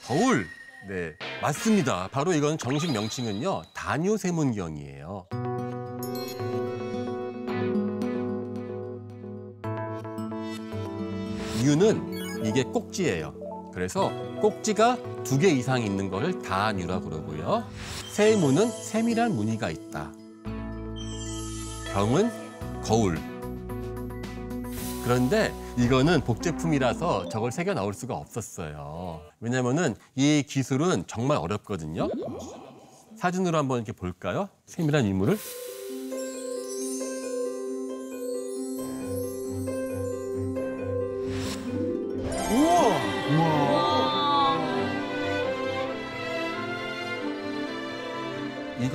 거울. 0.06 0.46
네, 0.88 1.14
맞습니다. 1.42 2.08
바로 2.12 2.32
이건 2.32 2.58
정식 2.58 2.92
명칭은요 2.92 3.62
단유 3.74 4.16
세문경이에요. 4.16 5.26
유는 11.64 12.44
이게 12.44 12.62
꼭지예요. 12.62 13.45
그래서 13.76 14.10
꼭지가 14.40 14.96
두 15.22 15.38
개 15.38 15.48
이상 15.50 15.82
있는 15.82 16.08
걸 16.08 16.40
단유라고 16.40 17.10
그러고요. 17.10 17.62
세문은 18.10 18.70
세밀한 18.70 19.36
무늬가 19.36 19.68
있다. 19.68 20.10
병은 21.92 22.30
거울. 22.82 23.18
그런데 25.04 25.52
이거는 25.76 26.22
복제품이라서 26.22 27.28
저걸 27.28 27.52
새겨 27.52 27.74
나올 27.74 27.92
수가 27.92 28.14
없었어요. 28.14 29.20
왜냐면은 29.40 29.94
이 30.14 30.42
기술은 30.48 31.04
정말 31.06 31.36
어렵거든요. 31.36 32.08
사진으로 33.18 33.58
한번 33.58 33.78
이렇게 33.80 33.92
볼까요? 33.92 34.48
세밀한 34.64 35.04
유물을. 35.06 35.36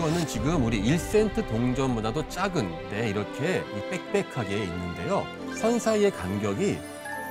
이거는 0.01 0.25
지금 0.25 0.65
우리 0.65 0.81
1센트 0.81 1.47
동전보다도 1.47 2.27
작은데 2.27 3.07
이렇게 3.11 3.63
이 3.77 4.11
빽빽하게 4.11 4.63
있는데요. 4.63 5.27
선 5.55 5.77
사이의 5.77 6.09
간격이 6.09 6.79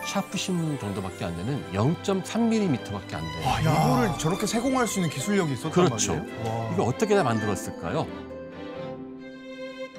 샤프 0.06 0.38
심 0.38 0.78
정도밖에 0.78 1.24
안 1.24 1.36
되는 1.36 1.60
0.3mm밖에 1.72 3.14
안 3.14 3.22
돼요. 3.22 3.44
와, 3.44 3.60
이거를 3.60 4.18
저렇게 4.20 4.46
세공할 4.46 4.86
수 4.86 5.00
있는 5.00 5.10
기술력이 5.10 5.54
있었단 5.54 5.72
그렇죠. 5.72 6.14
말이에요? 6.14 6.70
이거 6.74 6.84
어떻게 6.84 7.16
다 7.16 7.24
만들었을까요? 7.24 8.06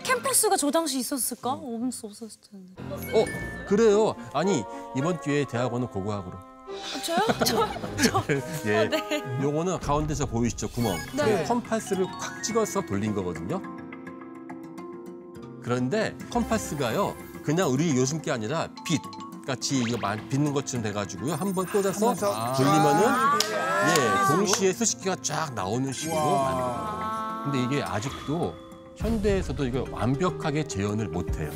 캠퍼스가 0.04 0.56
저 0.56 0.72
당시 0.72 0.98
있었을까? 0.98 1.52
없, 1.52 1.62
없었을 2.04 2.30
텐데. 2.50 2.74
어, 3.14 3.26
그래요. 3.68 4.16
아니, 4.34 4.64
이번 4.96 5.20
기회에 5.20 5.44
대학원은 5.44 5.88
고고학으로. 5.88 6.38
저요? 7.06 7.20
저, 7.46 8.24
예. 8.68 8.90
요거는 9.42 9.80
가운데서 9.80 10.26
보이시죠, 10.26 10.70
구멍. 10.70 10.98
네. 11.16 11.42
그 11.44 11.48
컴파스를 11.48 12.06
콱 12.20 12.44
찍어서 12.44 12.82
돌린 12.82 13.14
거거든요. 13.16 13.62
그런데 15.64 16.16
컴파스가요, 16.32 17.16
그냥 17.44 17.70
우리 17.70 17.96
요즘 17.96 18.22
게 18.22 18.32
아니라 18.32 18.68
빛 18.86 19.00
같이 19.46 19.80
이거 19.80 19.98
만 19.98 20.28
빗는 20.30 20.54
것처럼 20.54 20.84
돼가지고요, 20.84 21.34
한 21.34 21.54
번 21.54 21.66
꽂아서 21.66 22.14
돌리면은 22.56 23.04
예, 23.90 24.36
동시에 24.36 24.74
수십 24.74 25.02
개가 25.04 25.16
쫙 25.22 25.54
나오는 25.54 25.92
식으로 25.92 26.16
만든 26.16 26.64
거예요. 26.64 27.42
근데 27.44 27.64
이게 27.64 27.84
아직도 27.84 28.54
현대에서도 28.96 29.66
이거 29.66 29.86
완벽하게 29.92 30.68
재현을 30.68 31.08
못해요. 31.08 31.52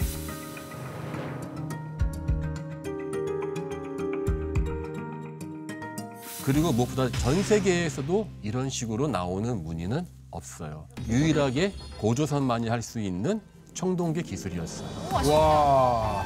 그리고 6.46 6.72
무엇보다 6.72 7.10
전 7.20 7.42
세계에서도 7.42 8.28
이런 8.44 8.70
식으로 8.70 9.08
나오는 9.08 9.64
무늬는 9.64 10.06
없어요. 10.30 10.88
유일하게 11.10 11.74
고조선만이 12.00 12.68
할 12.70 12.82
수 12.84 13.00
있는 13.00 13.42
청동기 13.74 14.22
기술이었어요. 14.22 14.88
와, 15.34 16.24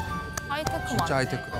하이테크 0.49 0.87
진짜. 0.89 1.15
하이테크다. 1.15 1.59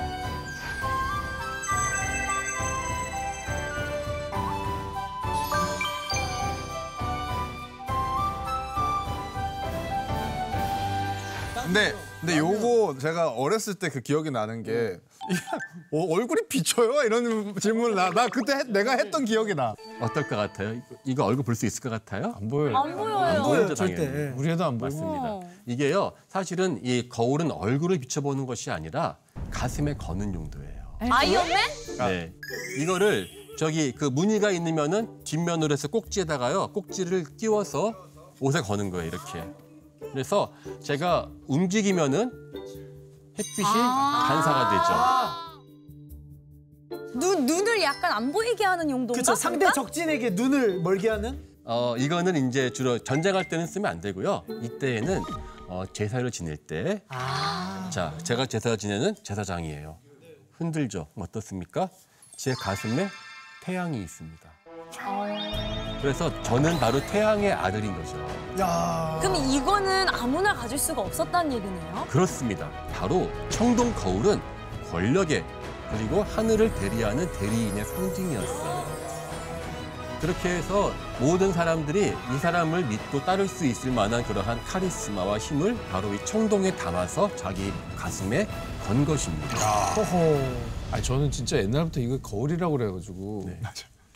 근데 11.64 11.94
근데 12.20 12.38
요거 12.38 12.98
제가 12.98 13.30
어렸을 13.30 13.74
때 13.74 13.88
그 13.88 14.00
기억이 14.00 14.30
나는 14.30 14.62
게 14.62 14.98
어, 15.92 16.14
얼굴이 16.14 16.42
비쳐요? 16.48 17.02
이런 17.04 17.54
질문을 17.60 17.94
나, 17.94 18.10
나 18.10 18.28
그때 18.28 18.54
했- 18.54 18.68
내가 18.70 18.92
했던 18.96 19.24
기억이 19.24 19.54
나. 19.54 19.74
어떨 20.00 20.26
것 20.28 20.36
같아요? 20.36 20.74
이거- 20.74 20.84
이거 21.04 21.24
얼굴 21.24 21.44
볼 21.44 21.54
수 21.54 21.66
있을 21.66 21.80
것 21.82 21.90
같아요? 21.90 22.34
안 22.36 22.48
보여요. 22.48 22.76
안 22.76 22.96
보여요. 22.96 23.18
안 23.18 23.42
보이죠, 23.42 23.74
절대. 23.74 24.06
당연히. 24.06 24.32
우리 24.38 24.50
애도 24.50 24.64
안 24.64 24.78
보여. 24.78 24.88
맞습니다. 24.90 25.22
어. 25.24 25.50
이게요, 25.66 26.12
사실은 26.28 26.80
이 26.84 27.08
거울은 27.08 27.50
얼굴을 27.50 27.98
비춰보는 27.98 28.46
것이 28.46 28.70
아니라 28.70 29.16
가슴에 29.50 29.94
거는 29.94 30.34
용도예요. 30.34 30.80
아이언맨? 31.00 31.56
네. 31.98 32.32
이거를 32.78 33.26
저기 33.58 33.92
그 33.92 34.04
무늬가 34.06 34.50
있으면은 34.50 35.22
뒷면으로 35.24 35.72
해서 35.72 35.88
꼭지에다가요, 35.88 36.68
꼭지를 36.72 37.24
끼워서 37.36 37.94
옷에 38.40 38.60
거는 38.60 38.90
거예요, 38.90 39.06
이렇게. 39.06 39.44
그래서 40.12 40.52
제가 40.82 41.28
움직이면은 41.46 42.32
햇빛이 43.40 43.64
반사가 43.64 44.70
되죠. 44.70 44.92
눈, 47.18 47.46
눈을 47.46 47.82
약간 47.82 48.12
안 48.12 48.30
보이게 48.30 48.64
하는 48.64 48.88
용도인가? 48.90 49.14
그쵸 49.14 49.34
상대? 49.34 49.70
적진에게 49.72 50.30
눈을 50.30 50.80
멀게 50.82 51.08
하는. 51.08 51.42
어, 51.64 51.96
이거는 51.96 52.48
이제 52.48 52.70
주로 52.70 52.98
전쟁할 52.98 53.48
때는 53.48 53.66
쓰면 53.66 53.90
안 53.90 54.00
되고요. 54.00 54.44
이때에는 54.62 55.22
어, 55.68 55.84
제사를 55.92 56.28
지낼 56.30 56.56
때. 56.56 57.02
자, 57.90 58.14
제가 58.22 58.46
제사 58.46 58.76
지내는 58.76 59.14
제사장이에요. 59.22 59.98
흔들죠. 60.52 61.08
어떻습니까? 61.16 61.88
제 62.36 62.52
가슴에 62.54 63.08
태양이 63.62 64.00
있습니다. 64.02 64.50
그래서 66.00 66.42
저는 66.42 66.78
바로 66.78 67.00
태양의 67.06 67.52
아들인 67.52 67.94
거죠. 67.94 68.16
야. 68.58 69.18
그럼 69.20 69.36
이거는 69.36 70.08
아무나 70.08 70.54
가질 70.54 70.78
수가 70.78 71.02
없었다는 71.02 71.52
얘기네요. 71.52 72.06
그렇습니다. 72.08 72.68
바로 72.92 73.30
청동 73.48 73.94
거울은 73.94 74.40
권력의 74.90 75.44
그리고 75.92 76.22
하늘을 76.22 76.74
대리하는 76.74 77.30
대리인의 77.32 77.84
상징이었어요. 77.84 79.00
그렇게 80.20 80.50
해서 80.50 80.92
모든 81.18 81.50
사람들이 81.52 82.08
이 82.12 82.38
사람을 82.38 82.84
믿고 82.84 83.24
따를 83.24 83.48
수 83.48 83.64
있을 83.64 83.90
만한 83.90 84.22
그러한 84.24 84.62
카리스마와 84.64 85.38
힘을 85.38 85.76
바로 85.90 86.12
이 86.12 86.22
청동에 86.26 86.76
담아서 86.76 87.34
자기 87.36 87.72
가슴에 87.96 88.46
건 88.86 89.04
것입니다. 89.06 89.56
허허. 89.94 90.38
아니 90.92 91.02
저는 91.02 91.30
진짜 91.30 91.56
옛날부터 91.56 92.00
이거 92.00 92.18
거울이라고 92.18 92.76
그래가지고 92.76 93.50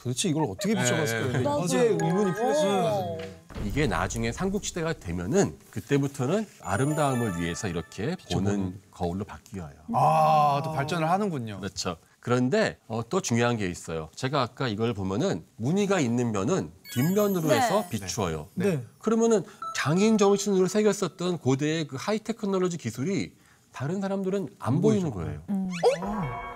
도대체 0.04 0.28
이걸 0.28 0.44
어떻게 0.44 0.74
비춰봤을까요? 0.74 1.32
근데 1.32 1.44
맞아요. 1.44 1.64
이제 1.64 1.96
의문이 1.98 2.34
풀렸어요. 2.34 3.18
이게 3.64 3.86
나중에 3.86 4.32
삼국시대가 4.32 4.92
되면은 4.92 5.58
그때부터는 5.70 6.46
아름다움을 6.60 7.40
위해서 7.40 7.68
이렇게 7.68 8.14
보는 8.30 8.82
거울로 8.90 9.24
바뀌어요. 9.24 9.72
아, 9.94 10.60
또 10.62 10.72
발전을 10.72 11.08
하는군요. 11.08 11.58
그렇죠. 11.58 11.96
그런데 12.20 12.76
어, 12.86 13.00
또 13.08 13.22
중요한 13.22 13.56
게 13.56 13.66
있어요. 13.66 14.10
제가 14.14 14.42
아까 14.42 14.68
이걸 14.68 14.92
보면은 14.92 15.42
무늬가 15.56 16.00
있는 16.00 16.32
면은 16.32 16.70
뒷면으로 16.92 17.48
네. 17.48 17.56
해서 17.56 17.88
비추어요. 17.88 18.48
네. 18.56 18.84
그러면은 18.98 19.42
장인 19.74 20.18
정신으로 20.18 20.68
새겼었던 20.68 21.38
고대의 21.38 21.86
그 21.86 21.96
하이테크놀로지 21.98 22.76
기술이 22.76 23.32
다른 23.72 24.02
사람들은 24.02 24.50
안 24.58 24.82
보이는 24.82 25.10
거예요. 25.10 25.40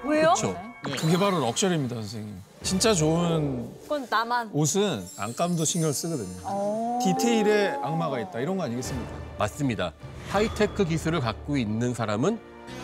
왜요? 0.04 0.34
그렇죠. 0.36 0.54
그게 1.00 1.16
바로 1.16 1.40
luxury입니다, 1.40 1.94
선생님. 1.94 2.47
진짜 2.62 2.92
좋은 2.92 3.70
그건 3.82 4.06
나만. 4.10 4.50
옷은 4.52 5.06
안감도 5.16 5.64
신경 5.64 5.92
쓰거든요. 5.92 6.36
어. 6.44 6.98
디테일에 7.02 7.78
악마가 7.82 8.20
있다 8.20 8.40
이런 8.40 8.56
거 8.56 8.64
아니겠습니까? 8.64 9.12
맞습니다. 9.38 9.92
하이테크 10.30 10.84
기술을 10.84 11.20
갖고 11.20 11.56
있는 11.56 11.94
사람은 11.94 12.38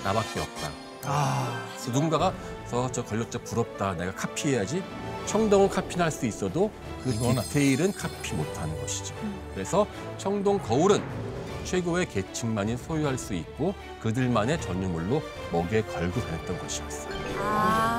나밖에 0.04 0.40
없다. 0.40 0.70
아. 1.06 1.62
누군가가 1.87 2.32
저, 2.70 2.90
저 2.90 3.04
권력자 3.04 3.40
부럽다. 3.40 3.94
내가 3.94 4.14
카피해야지. 4.14 4.82
청동을 5.26 5.68
카피할 5.68 6.10
수 6.10 6.26
있어도 6.26 6.70
그 7.02 7.10
이건 7.10 7.37
디테일은 7.42 7.92
카피 7.92 8.34
못하는 8.34 8.78
것이죠. 8.80 9.14
그래서 9.54 9.87
청동 10.18 10.58
거울은 10.60 11.02
최고의 11.64 12.08
계층만이 12.08 12.76
소유할 12.76 13.18
수 13.18 13.34
있고 13.34 13.74
그들만의 14.00 14.60
전유물로 14.60 15.22
목에 15.50 15.82
걸고 15.82 16.20
다녔던 16.20 16.58
것이었어요. 16.58 17.14
아. 17.40 17.93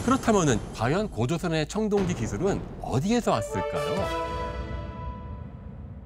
자, 0.00 0.04
그렇다면은 0.04 0.58
과연 0.74 1.10
고조선의 1.10 1.68
청동기 1.68 2.14
기술은 2.14 2.60
어디에서 2.80 3.32
왔을까요? 3.32 4.30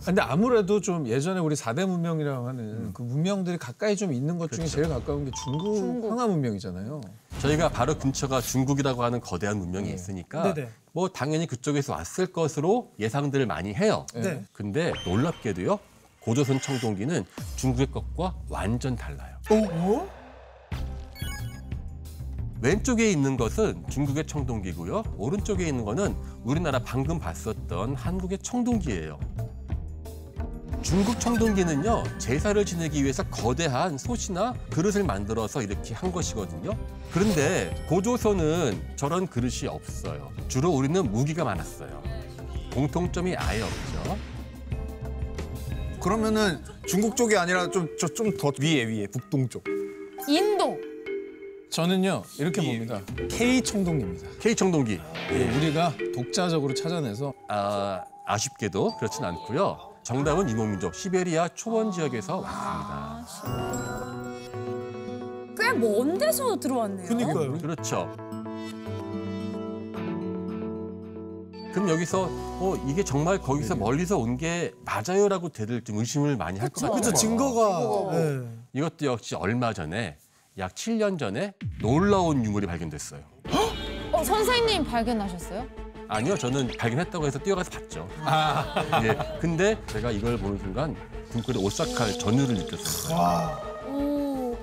근데 0.04 0.20
아무래도 0.20 0.80
좀 0.80 1.06
예전에 1.06 1.40
우리 1.40 1.56
사대 1.56 1.84
문명이라고 1.84 2.46
하는 2.46 2.92
그 2.92 3.02
문명들이 3.02 3.56
가까이 3.56 3.96
좀 3.96 4.12
있는 4.12 4.36
것 4.36 4.52
중에 4.52 4.66
제일 4.66 4.88
가까운 4.88 5.24
게 5.24 5.30
중국, 5.44 5.76
중국. 5.76 6.10
황하 6.10 6.26
문명이잖아요. 6.26 7.00
저희가 7.40 7.70
바로 7.70 7.96
근처가 7.96 8.40
중국이라고 8.42 9.02
하는 9.02 9.20
거대한 9.20 9.58
문명이 9.58 9.92
있으니까 9.94 10.52
네네. 10.54 10.68
뭐 10.92 11.08
당연히 11.08 11.46
그쪽에서 11.46 11.92
왔을 11.94 12.26
것으로 12.26 12.90
예상들을 12.98 13.46
많이 13.46 13.74
해요. 13.74 14.06
네. 14.14 14.44
근데 14.52 14.92
놀랍게도요. 15.06 15.78
고조선 16.20 16.60
청동기는 16.60 17.24
중국의 17.56 17.90
것과 17.92 18.34
완전 18.48 18.96
달라요. 18.96 19.36
어? 19.50 20.08
왼쪽에 22.68 23.10
있는 23.10 23.36
것은 23.36 23.84
중국의 23.90 24.26
청동기고요. 24.26 25.02
오른쪽에 25.18 25.66
있는 25.68 25.84
거는 25.84 26.16
우리나라 26.44 26.78
방금 26.78 27.18
봤었던 27.18 27.94
한국의 27.94 28.38
청동기예요. 28.38 29.20
중국 30.80 31.20
청동기는요 31.20 32.04
제사를 32.18 32.64
지내기 32.64 33.02
위해서 33.02 33.22
거대한 33.24 33.98
솥이나 33.98 34.54
그릇을 34.70 35.04
만들어서 35.04 35.60
이렇게 35.60 35.92
한 35.92 36.10
것이거든요. 36.10 36.70
그런데 37.12 37.84
고조선은 37.86 38.96
저런 38.96 39.26
그릇이 39.26 39.68
없어요. 39.68 40.32
주로 40.48 40.70
우리는 40.70 41.12
무기가 41.12 41.44
많았어요. 41.44 42.02
공통점이 42.72 43.36
아예 43.36 43.60
없죠. 43.60 44.16
그러면은 46.00 46.62
중국 46.86 47.14
쪽이 47.14 47.36
아니라 47.36 47.70
좀 47.70 47.94
저 47.98 48.08
좀 48.08 48.34
더 48.38 48.50
위에 48.58 48.84
위에 48.84 49.06
북동쪽. 49.08 49.64
인도. 50.26 50.93
저는요 51.78 52.22
이렇게 52.38 52.62
봅니다. 52.62 53.00
K 53.28 53.60
청동기입니다. 53.60 54.28
K 54.40 54.54
청동기. 54.54 55.00
예, 55.32 55.56
우리가 55.56 55.92
독자적으로 56.14 56.72
찾아내서 56.72 57.32
아, 57.48 58.00
아쉽게도 58.24 58.96
그렇진 58.98 59.24
않고요. 59.24 59.76
정답은 60.04 60.48
이모민족 60.48 60.94
시베리아 60.94 61.48
초원 61.56 61.90
지역에서 61.90 62.38
왔습니다. 62.38 64.14
꽤 65.58 65.72
먼 65.72 66.16
데서 66.16 66.54
들어왔네요. 66.54 67.08
그니까요. 67.08 67.58
그렇죠. 67.58 68.08
그럼 71.72 71.88
여기서 71.88 72.28
어, 72.30 72.76
이게 72.86 73.02
정말 73.02 73.40
거기서 73.40 73.74
멀리서 73.74 74.16
온 74.16 74.36
게 74.36 74.72
맞아요라고 74.84 75.48
대들 75.48 75.82
좀 75.82 75.98
의심을 75.98 76.36
많이 76.36 76.60
할것 76.60 76.82
같아요. 76.82 77.00
그죠 77.00 77.12
증거가. 77.12 78.12
네. 78.16 78.46
이것도 78.74 79.06
역시 79.06 79.34
얼마 79.34 79.72
전에 79.72 80.16
약 80.58 80.74
7년 80.74 81.18
전에 81.18 81.52
놀라운 81.80 82.44
유물이 82.44 82.66
발견됐어요. 82.66 83.20
어, 84.12 84.22
선생님 84.22 84.84
발견하셨어요? 84.84 85.66
아니요, 86.06 86.36
저는 86.36 86.68
발견했다고 86.78 87.26
해서 87.26 87.38
뛰어가서 87.38 87.70
봤죠. 87.70 88.08
예, 89.02 89.38
근데 89.40 89.76
제가 89.86 90.10
이걸 90.12 90.36
보는 90.38 90.58
순간 90.58 90.94
등골에 91.32 91.58
오싹할 91.58 92.18
전율을 92.18 92.54
느꼈어요. 92.54 93.88
오. 93.88 94.56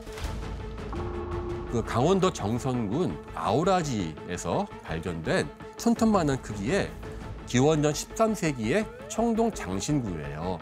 그 1.71 1.83
강원도 1.85 2.31
정선군 2.31 3.17
아오라지에서 3.35 4.67
발견된 4.83 5.49
손톱만한 5.77 6.41
크기의 6.41 6.89
기원전 7.47 7.91
13세기의 7.91 9.09
청동 9.09 9.51
장신구예요. 9.53 10.59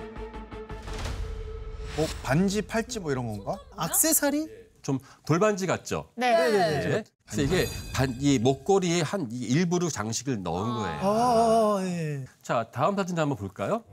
어, 1.97 2.05
반지, 2.23 2.61
팔찌 2.63 2.99
뭐 2.99 3.11
이런 3.11 3.27
건가? 3.27 3.59
악세사리? 3.75 4.58
좀 4.81 4.99
돌반지 5.25 5.67
같죠? 5.67 6.09
네. 6.15 6.31
네. 6.51 7.03
그래서 7.25 7.41
이게 7.41 7.67
반, 7.93 8.15
이 8.19 8.39
목걸이에 8.39 9.01
한이 9.01 9.35
일부러 9.35 9.89
장식을 9.89 10.41
넣은 10.43 10.73
거예요. 10.75 10.99
아, 11.03 11.79
예. 11.83 12.25
자, 12.41 12.65
다음 12.71 12.95
사진 12.95 13.17
한번 13.19 13.37
볼까요? 13.37 13.83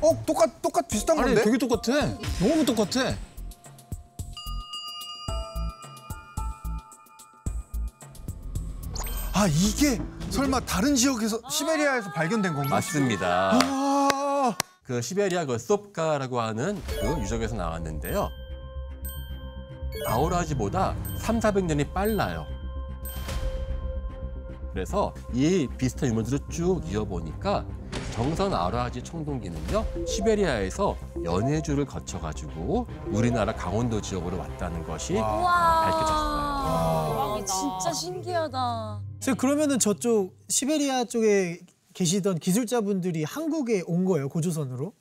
어, 0.00 0.22
똑같 0.26 0.60
똑같 0.60 0.88
비슷한 0.88 1.18
아니 1.18 1.28
건데? 1.28 1.44
되게 1.44 1.56
똑같아. 1.58 2.18
너무 2.40 2.64
똑같아. 2.66 3.14
아, 9.34 9.46
이게 9.48 9.98
설마 10.30 10.60
다른 10.60 10.94
지역에서 10.94 11.40
시베리아에서 11.48 12.12
발견된 12.12 12.52
건가? 12.54 12.68
맞습니다. 12.76 13.58
아, 13.62 14.56
그 14.92 15.00
시베리아 15.00 15.46
그 15.46 15.56
솝가라고 15.56 16.38
하는 16.38 16.78
그 16.86 17.18
유적에서 17.22 17.56
나왔는데요. 17.56 18.28
아오라지보다 20.06 20.94
3, 21.18 21.40
400년이 21.40 21.90
빨라요. 21.94 22.44
그래서 24.70 25.14
이 25.32 25.66
비슷한 25.78 26.10
유물들을 26.10 26.40
쭉 26.50 26.82
이어보니까 26.86 27.64
정선 28.12 28.52
아오라지 28.52 29.02
청동기는요 29.02 30.06
시베리아에서 30.06 30.94
연해주를 31.24 31.86
거쳐가지고 31.86 32.86
우리나라 33.06 33.54
강원도 33.54 33.98
지역으로 33.98 34.38
왔다는 34.38 34.84
것이 34.84 35.14
와. 35.14 35.84
밝혀졌어요. 35.86 37.18
와, 37.18 37.44
진짜 37.46 37.92
신기하다. 37.94 39.00
그러면은 39.38 39.78
저쪽 39.78 40.36
시베리아 40.50 41.04
쪽에 41.04 41.60
계시던 41.94 42.38
기술자분들이 42.38 43.24
한국에 43.24 43.82
온 43.86 44.04
거예요 44.04 44.28
고조선으로? 44.28 44.92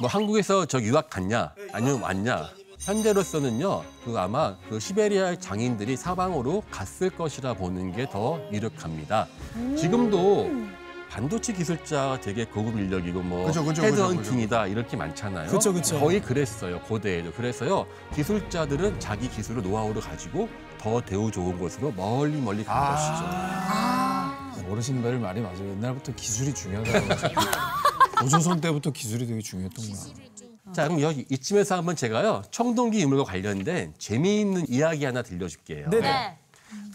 뭐 0.00 0.08
한국에서 0.08 0.66
저 0.66 0.80
유학 0.80 1.10
갔냐 1.10 1.54
아니면 1.72 2.00
왔냐 2.02 2.48
현재로서는요 2.80 3.82
그 4.04 4.18
아마 4.18 4.56
그 4.68 4.80
시베리아 4.80 5.36
장인들이 5.38 5.96
사방으로 5.96 6.62
갔을 6.70 7.10
것이라 7.10 7.54
보는 7.54 7.92
게 7.92 8.06
더 8.10 8.40
유력합니다. 8.50 9.28
지금도 9.76 10.50
반도체 11.10 11.52
기술자가 11.52 12.20
되게 12.20 12.44
고급 12.46 12.78
인력이고 12.78 13.20
뭐 13.22 13.46
그죠, 13.46 13.62
그죠, 13.64 13.82
헤드헌팅이다 13.82 14.68
이렇게 14.68 14.96
많잖아요. 14.96 15.50
그쵸, 15.50 15.72
그쵸. 15.74 16.00
거의 16.00 16.22
그랬어요 16.22 16.80
고대에도. 16.82 17.32
그래서요 17.32 17.86
기술자들은 18.14 18.98
자기 18.98 19.28
기술을 19.28 19.62
노하우를 19.62 20.00
가지고 20.00 20.48
더 20.78 21.00
대우 21.02 21.30
좋은 21.30 21.58
곳으로 21.58 21.92
멀리 21.92 22.40
멀리 22.40 22.64
간 22.64 22.94
것이죠. 22.94 24.19
어르신 24.68 25.02
말이 25.02 25.18
말이 25.18 25.40
맞아요. 25.40 25.70
옛날부터 25.70 26.12
기술이 26.14 26.54
중요하다고. 26.54 27.06
고조선 28.20 28.60
때부터 28.60 28.90
기술이 28.90 29.26
되게 29.26 29.40
중요했던 29.40 29.84
거야. 29.84 30.72
자 30.74 30.84
그럼 30.84 31.00
여기 31.00 31.26
이쯤에서 31.30 31.76
한번 31.76 31.96
제가요 31.96 32.42
청동기 32.52 33.00
유물과 33.00 33.24
관련된 33.24 33.94
재미있는 33.98 34.66
이야기 34.68 35.04
하나 35.04 35.22
들려줄게요. 35.22 35.90
네네. 35.90 36.00
네. 36.10 36.36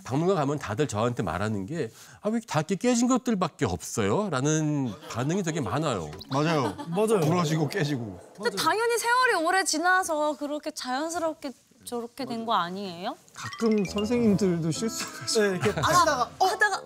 박물관 0.05 0.35
가면 0.35 0.59
다들 0.59 0.87
저한테 0.87 1.23
말하는 1.23 1.65
게 1.65 1.89
아 2.21 2.29
왜 2.29 2.39
다 2.47 2.59
이렇게 2.59 2.75
깨진 2.75 3.07
것들밖에 3.07 3.65
없어요? 3.65 4.29
라는 4.29 4.93
반응이 5.09 5.41
되게 5.43 5.59
많아요. 5.61 6.11
맞아요. 6.31 6.75
맞아요. 6.89 7.19
부러지고 7.21 7.67
깨지고. 7.67 8.19
근데 8.41 8.55
당연히 8.55 8.97
세월이 8.99 9.33
오래 9.45 9.63
지나서 9.63 10.37
그렇게 10.37 10.69
자연스럽게 10.71 11.51
저렇게 11.85 12.25
된 12.25 12.45
거 12.45 12.53
아니에요? 12.53 13.15
가끔 13.33 13.83
선생님들도 13.85 14.71
실수를 14.71 15.59
네, 15.59 15.65
이렇게 15.65 15.79
하다가 15.81 16.29
어, 16.39 16.45
하다가 16.45 16.81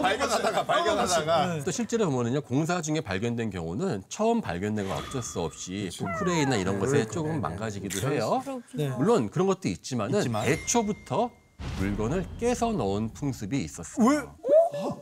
발견하다가 0.00 0.64
발견하다가. 0.66 1.64
또 1.64 1.70
실제로 1.70 2.10
보면은요 2.10 2.40
공사 2.42 2.80
중에 2.82 3.00
발견된 3.00 3.50
경우는 3.50 4.02
처음 4.08 4.40
발견된 4.40 4.88
건 4.88 4.98
어쩔 4.98 5.22
수 5.22 5.40
없이 5.40 5.90
포크레인이나 5.98 6.56
이런 6.56 6.78
것에 6.78 7.06
조금 7.06 7.40
망가지기도 7.40 8.10
해요. 8.10 8.42
네. 8.74 8.88
물론 8.90 9.30
그런 9.30 9.46
것도 9.46 9.68
있지만은 9.68 10.18
있지만. 10.18 10.46
애초부터 10.46 11.30
물건을 11.78 12.26
깨서 12.38 12.72
넣은 12.72 13.12
풍습이 13.14 13.58
있었어요. 13.64 14.06
왜? 14.06 14.22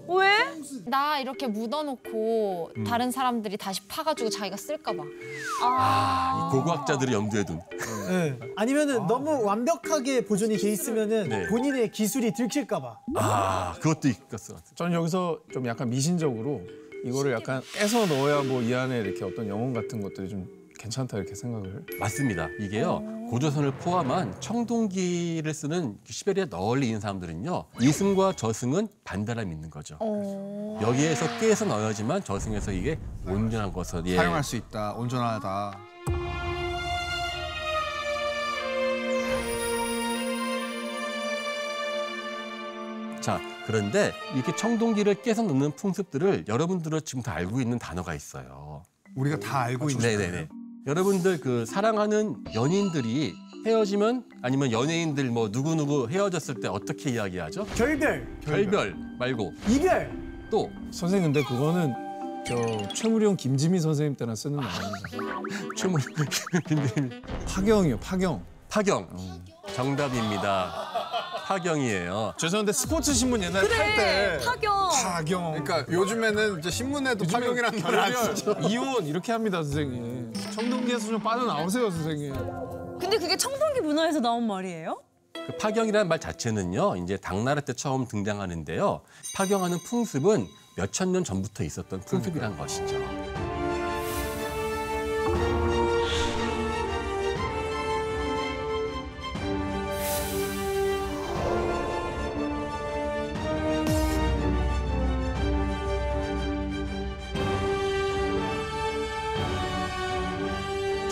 왜? 0.08 0.30
나 0.86 1.18
이렇게 1.18 1.46
묻어놓고 1.46 2.70
음. 2.76 2.84
다른 2.84 3.10
사람들이 3.10 3.56
다시 3.56 3.86
파가지고 3.88 4.30
자기가 4.30 4.56
쓸까봐. 4.56 5.02
이 5.04 6.50
고고학자들이 6.52 7.12
염두에 7.12 7.44
둔. 7.44 7.60
네. 8.08 8.38
아니면은 8.56 9.06
너무 9.06 9.42
완벽하게 9.44 10.24
보존이 10.24 10.56
돼 10.58 10.70
있으면은 10.70 11.28
네. 11.28 11.46
본인의 11.48 11.90
기술이 11.90 12.32
들킬까봐. 12.32 12.98
아 13.16 13.74
그것도 13.80 14.08
있었어. 14.08 14.56
저는 14.74 14.92
여기서 14.92 15.40
좀 15.52 15.66
약간 15.66 15.88
미신적으로 15.90 16.62
이거를 17.04 17.32
약간 17.32 17.60
깨서 17.74 18.06
넣어야 18.06 18.42
뭐 18.42 18.62
이 18.62 18.72
안에 18.74 18.98
이렇게 19.00 19.24
어떤 19.24 19.46
영혼 19.48 19.72
같은 19.74 20.00
것들이 20.00 20.28
좀 20.28 20.46
괜찮다 20.84 21.16
이렇게 21.16 21.34
생각을 21.34 21.86
맞습니다. 21.98 22.48
이게요 22.60 23.02
고조선을 23.30 23.72
포함한 23.78 24.38
청동기를 24.40 25.54
쓰는 25.54 25.96
시베리아 26.04 26.44
널리 26.46 26.88
있는 26.88 27.00
사람들은요 27.00 27.64
이승과 27.80 28.34
저승은 28.34 28.88
반대라 29.04 29.44
믿는 29.44 29.70
거죠. 29.70 29.96
어. 30.00 30.78
여기에서 30.82 31.26
깨서 31.40 31.64
넣어야지만 31.64 32.22
저승에서 32.22 32.72
이게 32.72 32.98
온전한 33.26 33.72
것을 33.72 34.02
예. 34.06 34.16
사용할 34.16 34.44
수 34.44 34.56
있다. 34.56 34.92
온전하다. 34.94 35.78
자 43.22 43.40
그런데 43.66 44.12
이렇게 44.34 44.54
청동기를 44.54 45.22
깨서 45.22 45.44
넣는 45.44 45.72
풍습들을 45.76 46.44
여러분들은 46.46 47.00
지금 47.06 47.22
다 47.22 47.32
알고 47.32 47.62
있는 47.62 47.78
단어가 47.78 48.14
있어요. 48.14 48.82
우리가 49.16 49.38
다 49.38 49.60
알고 49.60 49.88
있는 49.88 50.06
네네네. 50.06 50.48
여러분들 50.86 51.40
그 51.40 51.64
사랑하는 51.64 52.44
연인들이 52.54 53.34
헤어지면 53.66 54.24
아니면 54.42 54.70
연예인들 54.70 55.30
뭐 55.30 55.50
누구 55.50 55.74
누구 55.74 56.08
헤어졌을 56.08 56.56
때 56.56 56.68
어떻게 56.68 57.10
이야기하죠? 57.12 57.64
결별, 57.74 58.26
결별 58.42 58.94
말고 59.18 59.54
이별. 59.68 60.12
또 60.50 60.70
선생님 60.90 61.32
근데 61.32 61.46
그거는 61.48 61.94
저 62.46 62.88
최무룡 62.94 63.36
김지미 63.36 63.80
선생님 63.80 64.16
때나 64.16 64.34
쓰는 64.34 64.56
말입니다. 64.56 65.38
최물 65.74 66.00
김대림 66.68 67.22
파경이요 67.48 67.98
파경. 68.00 68.44
파경 68.68 69.08
정답입니다. 69.72 70.72
파경이에요. 71.46 72.34
죄송한데 72.36 72.72
스포츠 72.72 73.12
신문 73.12 73.42
옛날에 73.42 73.68
탈때 73.68 74.38
파경. 74.44 74.88
파경. 74.90 75.62
그러니까 75.64 75.92
요즘에는 75.92 76.58
이제 76.58 76.70
신문에도 76.70 77.24
파경이라는 77.26 77.82
말을 77.82 77.98
안 78.00 78.12
쓰죠. 78.12 78.56
이혼 78.68 79.04
이렇게 79.06 79.32
합니다 79.32 79.62
선생님. 79.62 80.32
청동기에서 80.54 81.08
좀 81.08 81.20
빠져나오세요 81.22 81.90
선생님. 81.90 82.34
근데 82.98 83.18
그게 83.18 83.36
청동기 83.36 83.80
문화에서 83.80 84.20
나온 84.20 84.46
말이에요? 84.46 85.00
그 85.46 85.56
파경이라는 85.58 86.08
말 86.08 86.18
자체는요, 86.20 86.96
이제 86.96 87.18
당나라 87.18 87.60
때 87.60 87.74
처음 87.74 88.06
등장하는데요. 88.08 89.02
파경하는 89.36 89.78
풍습은 89.86 90.46
몇 90.76 90.90
천 90.92 91.12
년 91.12 91.22
전부터 91.22 91.62
있었던 91.64 92.00
풍습이란 92.00 92.56
것이죠. 92.56 92.96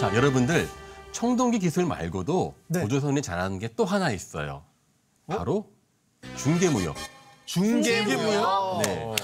자, 0.03 0.13
여러분들 0.17 0.69
청동기 1.13 1.61
기술 1.61 1.87
말고도 1.87 2.57
네. 2.67 2.81
고조선이 2.81 3.23
잘하는 3.23 3.61
게 3.61 3.69
또 3.77 3.85
하나 3.85 4.11
있어요. 4.11 4.65
바로 5.29 5.71
중개무역. 6.37 6.97
중개무역. 7.45 8.83
네. 8.83 9.15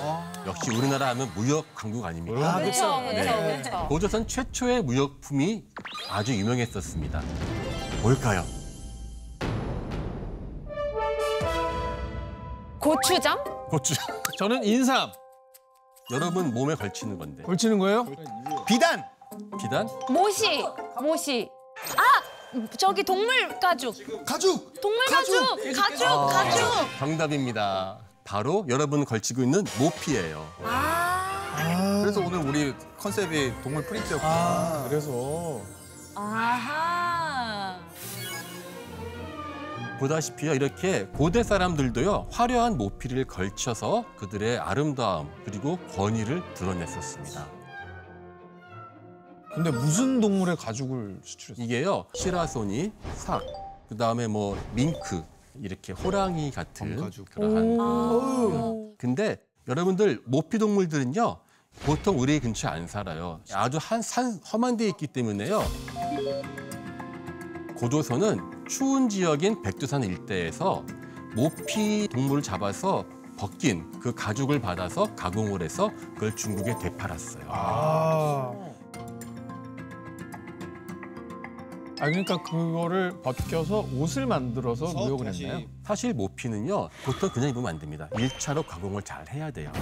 역시 0.47 0.71
우리나라 0.71 1.09
하면 1.09 1.33
무역 1.35 1.67
강국 1.75 2.05
아닙니까? 2.05 2.55
아, 2.55 2.59
그렇죠. 2.61 3.01
네. 3.01 3.61
고조선 3.89 4.29
최초의 4.29 4.85
무역품이 4.85 5.65
아주 6.11 6.33
유명했었습니다. 6.37 7.23
뭘까요? 8.03 8.45
고추장? 12.79 13.43
고추. 13.69 13.95
저는 14.39 14.63
인삼 14.63 15.11
여러분 16.13 16.55
몸에 16.55 16.77
걸치는 16.77 17.19
건데. 17.19 17.43
걸치는 17.43 17.81
거예요? 17.81 18.07
비단. 18.69 19.05
비단? 19.61 19.89
모시. 20.11 20.65
모시. 21.01 21.49
저기 22.79 23.03
동물 23.03 23.59
가죽. 23.61 23.95
가죽. 24.25 24.81
동물 24.81 25.05
가죽. 25.07 25.57
가죽. 25.75 26.07
가죽. 26.29 26.99
정답입니다. 26.99 27.99
바로 28.25 28.65
여러분 28.69 29.05
걸치고 29.05 29.43
있는 29.43 29.65
모피예요. 29.79 30.47
그래서 32.03 32.21
오늘 32.21 32.39
우리 32.39 32.75
컨셉이 32.99 33.53
동물 33.63 33.85
프린트였구나. 33.85 34.33
아 34.33 34.87
그래서 34.89 35.61
아하. 36.15 37.79
보다시피요 39.99 40.55
이렇게 40.55 41.07
고대 41.07 41.43
사람들도요 41.43 42.29
화려한 42.31 42.77
모피를 42.79 43.25
걸쳐서 43.25 44.05
그들의 44.17 44.59
아름다움 44.59 45.29
그리고 45.45 45.77
권위를 45.97 46.43
드러냈었습니다. 46.55 47.58
근데 49.55 49.71
무슨 49.71 50.21
동물의 50.21 50.57
가죽을 50.57 51.21
수출했어요? 51.25 51.65
이게요 51.65 52.05
시라소니, 52.15 52.93
삭, 53.15 53.43
그 53.89 53.97
다음에 53.97 54.27
뭐 54.27 54.57
밍크 54.75 55.23
이렇게 55.61 55.93
호랑이 55.93 56.51
같은 56.51 56.95
검가죽. 56.97 57.27
그러한. 57.31 58.95
근데 58.99 59.37
여러분들 59.67 60.23
모피 60.27 60.59
동물들은요 60.59 61.39
보통 61.85 62.19
우리 62.21 62.39
근처에 62.41 62.71
안 62.71 62.87
살아요. 62.87 63.41
아주 63.53 63.79
한 63.81 64.03
산 64.03 64.41
험한 64.53 64.77
데 64.77 64.87
있기 64.89 65.07
때문에요. 65.09 65.63
고조선은 67.77 68.67
추운 68.69 69.09
지역인 69.09 69.63
백두산 69.63 70.03
일대에서 70.03 70.85
모피 71.35 72.09
동물을 72.09 72.43
잡아서 72.43 73.05
벗긴 73.39 73.91
그 74.01 74.13
가죽을 74.15 74.61
받아서 74.61 75.15
가공을 75.15 75.63
해서 75.63 75.91
그걸 76.15 76.35
중국에 76.35 76.77
되팔았어요. 76.79 77.45
아, 77.49 78.53
아 82.01 82.07
그러니까 82.09 82.41
그거를 82.43 83.21
벗겨서 83.23 83.87
옷을 83.95 84.27
만들어서 84.27 84.87
무역을 84.87 85.27
했나요? 85.35 85.67
사실 85.85 86.15
모피는요 86.15 86.89
보통 87.05 87.29
그냥 87.31 87.51
입으면 87.51 87.69
안 87.69 87.79
됩니다. 87.79 88.09
일차로 88.17 88.63
가공을 88.63 89.03
잘 89.03 89.25
해야 89.33 89.51
돼요. 89.51 89.73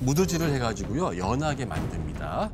무드질을 0.00 0.52
해가지고요 0.54 1.18
연하게 1.18 1.64
만듭니다. 1.64 2.50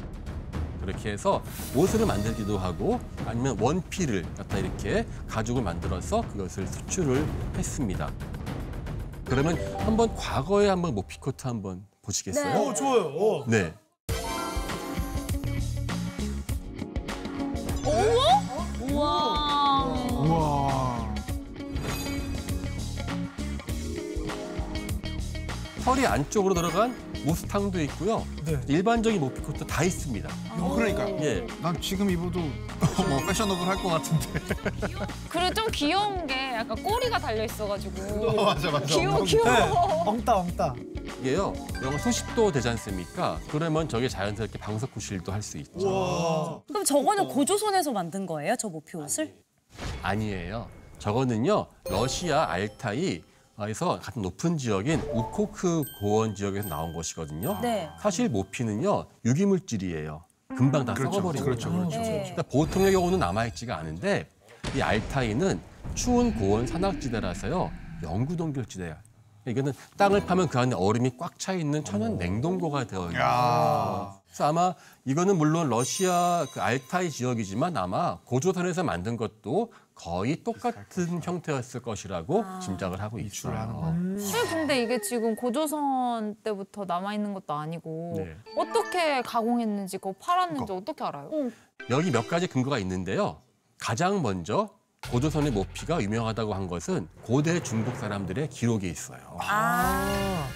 그렇게 0.80 1.10
해서 1.10 1.42
옷을 1.74 2.06
만들기도 2.06 2.56
하고 2.56 2.98
아니면 3.26 3.58
원피를 3.60 4.24
갖다 4.34 4.58
이렇게 4.58 5.06
가죽을 5.28 5.62
만들어서 5.62 6.22
그것을 6.32 6.66
수출을 6.66 7.26
했습니다. 7.56 8.10
그러면 9.26 9.58
한번 9.80 10.14
과거에 10.16 10.68
한번 10.68 10.94
모피 10.94 11.18
코트 11.20 11.46
한번 11.46 11.84
보시겠어요? 12.02 12.58
어, 12.58 12.74
좋아요. 12.74 13.04
어. 13.14 13.44
네. 13.46 13.74
허리 25.86 26.06
안쪽으로 26.06 26.54
들어간 26.54 26.94
무스탕도 27.24 27.80
있고요. 27.82 28.26
네. 28.44 28.60
일반적인 28.68 29.18
모피 29.20 29.40
코트 29.40 29.66
다 29.66 29.82
있습니다. 29.82 30.28
어, 30.58 30.74
그러니까. 30.74 31.08
예. 31.24 31.46
난 31.62 31.78
지금 31.80 32.10
입어도 32.10 32.38
뭐 33.08 33.18
패셔너블 33.26 33.66
할 33.66 33.76
것 33.82 33.88
같은데. 33.88 34.26
그리고 35.30 35.54
좀 35.54 35.66
귀여운 35.72 36.26
게 36.26 36.54
약간 36.54 36.82
꼬리가 36.82 37.18
달려 37.18 37.44
있어가지고. 37.44 38.32
맞아 38.44 38.70
맞아. 38.70 38.86
귀여워 38.86 39.18
네. 39.20 39.24
귀여워. 39.24 40.04
엉따 40.06 40.36
엉따. 40.38 40.74
이게요. 41.20 41.52
영하 41.82 41.98
수십도 41.98 42.52
되지 42.52 42.68
않습니까? 42.70 43.38
그러면 43.50 43.88
저게 43.88 44.08
자연스럽게 44.08 44.58
방석 44.58 44.92
구실도 44.92 45.32
할 45.32 45.40
수 45.42 45.56
있죠. 45.58 46.62
그럼 46.68 46.84
저거는 46.84 47.28
고조선에서 47.28 47.92
만든 47.92 48.26
거예요? 48.26 48.54
저 48.58 48.68
모피 48.68 48.96
옷을? 48.98 49.34
아니에요. 50.02 50.68
저거는요 50.98 51.66
러시아 51.88 52.44
알타이 52.50 53.22
에서 53.68 54.00
같은 54.00 54.22
높은 54.22 54.56
지역인 54.56 55.00
우코크 55.12 55.84
고원 56.00 56.34
지역에서 56.34 56.68
나온 56.68 56.94
것이거든요. 56.94 57.58
네. 57.60 57.90
사실 58.00 58.28
모피는요 58.28 59.06
유기물질이에요. 59.24 60.24
금방 60.56 60.84
다 60.84 60.94
썩어버리는 60.94 61.44
그렇죠. 61.44 61.70
그렇죠. 61.70 61.98
네. 61.98 62.20
그러니까 62.22 62.42
보통의 62.44 62.92
경우는 62.92 63.18
남아있지가 63.18 63.76
않은데 63.76 64.28
이 64.74 64.80
알타이는 64.80 65.60
추운 65.94 66.34
고원 66.34 66.66
산악지대라서요 66.66 67.70
영구 68.02 68.36
동결지대야. 68.36 68.96
이거는 69.46 69.72
땅을 69.96 70.26
파면 70.26 70.48
그 70.48 70.58
안에 70.58 70.74
얼음이 70.74 71.12
꽉 71.18 71.38
차 71.38 71.52
있는 71.54 71.82
천연 71.82 72.18
냉동고가 72.18 72.84
되어 72.86 73.06
있는 73.06 73.18
거예요. 73.18 74.14
그래서 74.26 74.44
아마 74.44 74.74
이거는 75.06 75.38
물론 75.38 75.68
러시아 75.70 76.46
그 76.52 76.60
알타이 76.60 77.10
지역이지만 77.10 77.76
아마 77.76 78.18
고조선에서 78.24 78.84
만든 78.84 79.16
것도 79.16 79.72
거의 80.00 80.42
똑같은 80.42 81.22
형태였을 81.22 81.82
것이라고 81.82 82.44
짐작을 82.60 83.02
하고 83.02 83.18
있어요. 83.18 83.94
사실 84.18 84.48
근데 84.48 84.82
이게 84.82 84.98
지금 85.02 85.36
고조선 85.36 86.36
때부터 86.42 86.86
남아 86.86 87.12
있는 87.12 87.34
것도 87.34 87.52
아니고 87.52 88.14
네. 88.16 88.34
어떻게 88.56 89.20
가공했는지 89.20 89.98
그거 89.98 90.14
팔았는지 90.18 90.72
어떻게 90.72 91.04
알아요? 91.04 91.30
여기 91.90 92.10
몇 92.10 92.28
가지 92.28 92.46
근거가 92.46 92.78
있는데요. 92.78 93.42
가장 93.78 94.22
먼저 94.22 94.70
고조선의 95.10 95.52
모피가 95.52 96.00
유명하다고 96.02 96.54
한 96.54 96.66
것은 96.66 97.06
고대 97.22 97.62
중국 97.62 97.94
사람들의 97.96 98.48
기록이 98.48 98.88
있어요. 98.88 99.20
아. 99.40 100.48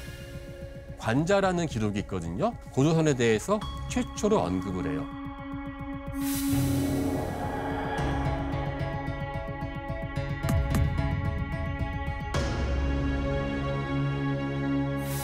관자라는 0.98 1.66
기록이 1.66 1.98
있거든요. 2.00 2.54
고조선에 2.72 3.14
대해서 3.14 3.60
최초로 3.90 4.40
언급을 4.40 4.90
해요. 4.90 5.06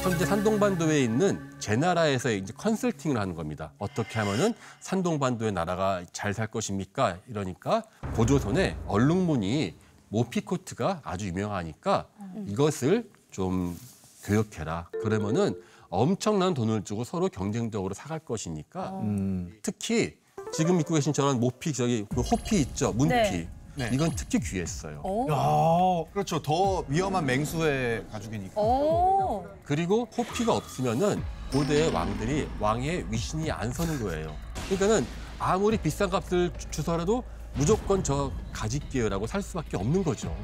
현재 0.03 0.25
산동반도에 0.25 1.03
있는 1.03 1.39
제 1.59 1.77
나라에서 1.77 2.31
이제 2.31 2.55
컨설팅을 2.57 3.19
하는 3.21 3.35
겁니다. 3.35 3.73
어떻게 3.79 4.19
하면은 4.21 4.55
산동반도의 4.81 5.53
나라가 5.53 6.03
잘 6.13 6.33
살 6.33 6.47
것입니까? 6.47 7.19
이러니까 7.29 7.83
고조선의 8.15 8.77
얼룩무늬 8.87 9.75
모피코트가 10.09 11.03
아주 11.05 11.27
유명하니까 11.27 12.07
이것을 12.47 13.11
좀 13.31 13.79
교육해라. 14.25 14.89
그러면은 15.03 15.61
엄청난 15.91 16.55
돈을 16.55 16.85
주고 16.85 17.05
서로 17.05 17.29
경쟁적으로 17.29 17.93
사갈 17.95 18.21
것이니까 18.21 18.91
음. 19.03 19.53
특히 19.63 20.17
지금 20.53 20.81
입고 20.81 20.95
계신 20.95 21.13
저런 21.13 21.41
모피 21.41 21.73
저기 21.73 22.07
그 22.09 22.21
호피 22.23 22.61
있죠 22.63 22.93
문피 22.93 23.15
네. 23.15 23.49
네. 23.75 23.91
이건 23.93 24.11
특히 24.17 24.39
귀했어요. 24.41 25.03
야, 25.31 26.13
그렇죠. 26.13 26.41
더 26.43 26.85
위험한 26.89 27.25
맹수의 27.27 28.07
가죽이니까. 28.11 28.61
오. 28.61 29.47
그리고 29.65 30.07
호피가 30.17 30.55
없으면은 30.55 31.23
고대의 31.53 31.91
왕들이 31.93 32.49
왕의 32.61 33.07
위신이 33.11 33.51
안 33.51 33.73
서는 33.73 34.03
거예요. 34.03 34.35
그러니까는 34.69 35.07
아무리 35.39 35.77
비싼 35.79 36.11
값을 36.11 36.53
주- 36.59 36.71
주서라도 36.71 37.25
무조건 37.55 38.05
저 38.05 38.31
가짓기어라고 38.53 39.27
살 39.27 39.43
수밖에 39.43 39.77
없는 39.77 40.05
거죠. 40.05 40.35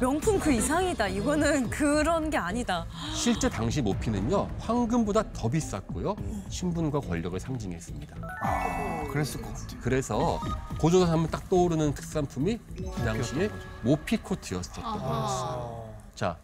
명품 0.00 0.38
그 0.38 0.52
이상이다. 0.52 1.08
이거는 1.08 1.70
그런 1.70 2.28
게 2.28 2.36
아니다. 2.36 2.86
실제 3.14 3.48
당시 3.48 3.80
모피는요 3.80 4.48
황금보다 4.58 5.32
더 5.32 5.48
비쌌고요 5.48 6.14
신분과 6.50 7.00
권력을 7.00 7.38
상징했습니다. 7.40 8.16
아, 8.42 9.04
그랬을 9.10 9.40
것 9.40 9.52
같아. 9.54 9.78
그래서 9.80 10.38
고조선 10.78 11.08
하면 11.08 11.30
딱 11.30 11.48
떠오르는 11.48 11.94
특산품이 11.94 12.58
그 12.76 13.02
당시에 13.04 13.48
모피 13.82 14.18
코트였었던 14.18 14.82
거였어요. 14.84 15.94
자, 16.14 16.36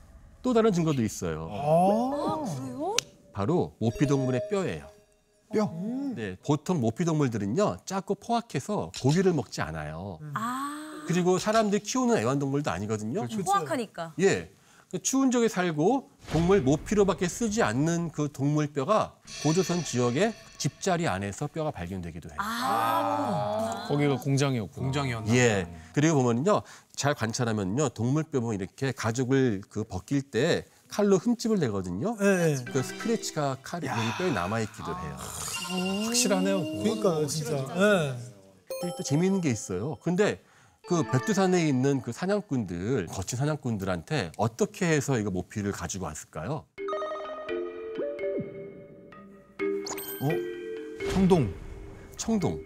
또 0.42 0.54
다른 0.54 0.72
증거도 0.72 1.02
있어요. 1.02 1.48
그래요? 1.48 2.96
바로 3.34 3.74
모피 3.80 4.06
동물의 4.06 4.48
뼈예요. 4.50 4.86
뼈. 5.52 5.70
네, 6.14 6.36
보통 6.44 6.80
모피 6.80 7.04
동물들은요 7.04 7.78
작고 7.84 8.14
포악해서 8.14 8.92
고기를 9.00 9.34
먹지 9.34 9.60
않아요. 9.60 10.18
아. 10.34 10.81
그리고 11.06 11.38
사람들이 11.38 11.82
키우는 11.82 12.16
애완동물도 12.18 12.70
아니거든요. 12.70 13.26
포악하니까. 13.44 14.14
예. 14.20 14.50
그 14.90 15.00
추운 15.02 15.30
지역에 15.30 15.48
살고 15.48 16.10
동물 16.32 16.60
모피로밖에 16.60 17.26
쓰지 17.26 17.62
않는 17.62 18.10
그 18.10 18.28
동물 18.30 18.66
뼈가 18.66 19.14
고조선 19.42 19.82
지역의 19.84 20.34
집자리 20.58 21.08
안에서 21.08 21.46
뼈가 21.46 21.70
발견되기도 21.70 22.28
해요. 22.28 22.36
아. 22.38 23.86
거기가 23.88 24.18
공장이었고. 24.18 24.80
공장이었나? 24.82 25.34
예. 25.34 25.66
그리고 25.94 26.22
보면요. 26.22 26.60
잘 26.94 27.14
관찰하면요. 27.14 27.88
동물 27.90 28.22
뼈 28.24 28.40
보면 28.40 28.60
이렇게 28.60 28.92
가죽을 28.92 29.62
그 29.70 29.82
벗길 29.82 30.20
때 30.20 30.66
칼로 30.88 31.16
흠집을 31.16 31.58
내거든요. 31.58 32.14
예, 32.20 32.50
예. 32.50 32.64
그 32.70 32.82
스크래치가 32.82 33.56
칼이 33.62 33.86
뼈에 34.18 34.30
남아있기도 34.30 34.86
해요. 34.98 35.16
확실하네요. 36.04 36.60
그러니까 36.82 37.26
진짜. 37.26 37.52
예. 37.56 38.14
그리고 38.82 38.96
또 38.98 39.02
재미있는 39.02 39.40
게 39.40 39.48
있어요. 39.48 39.96
근데 40.02 40.42
그 40.88 41.02
백두산에 41.04 41.66
있는 41.68 42.00
그 42.00 42.10
사냥꾼들, 42.12 43.06
거친 43.06 43.38
사냥꾼들한테 43.38 44.32
어떻게 44.36 44.86
해서 44.86 45.18
이거 45.18 45.30
모피를 45.30 45.70
가지고 45.70 46.06
왔을까요? 46.06 46.66
어? 50.22 50.28
청동. 51.12 51.54
청동. 52.16 52.60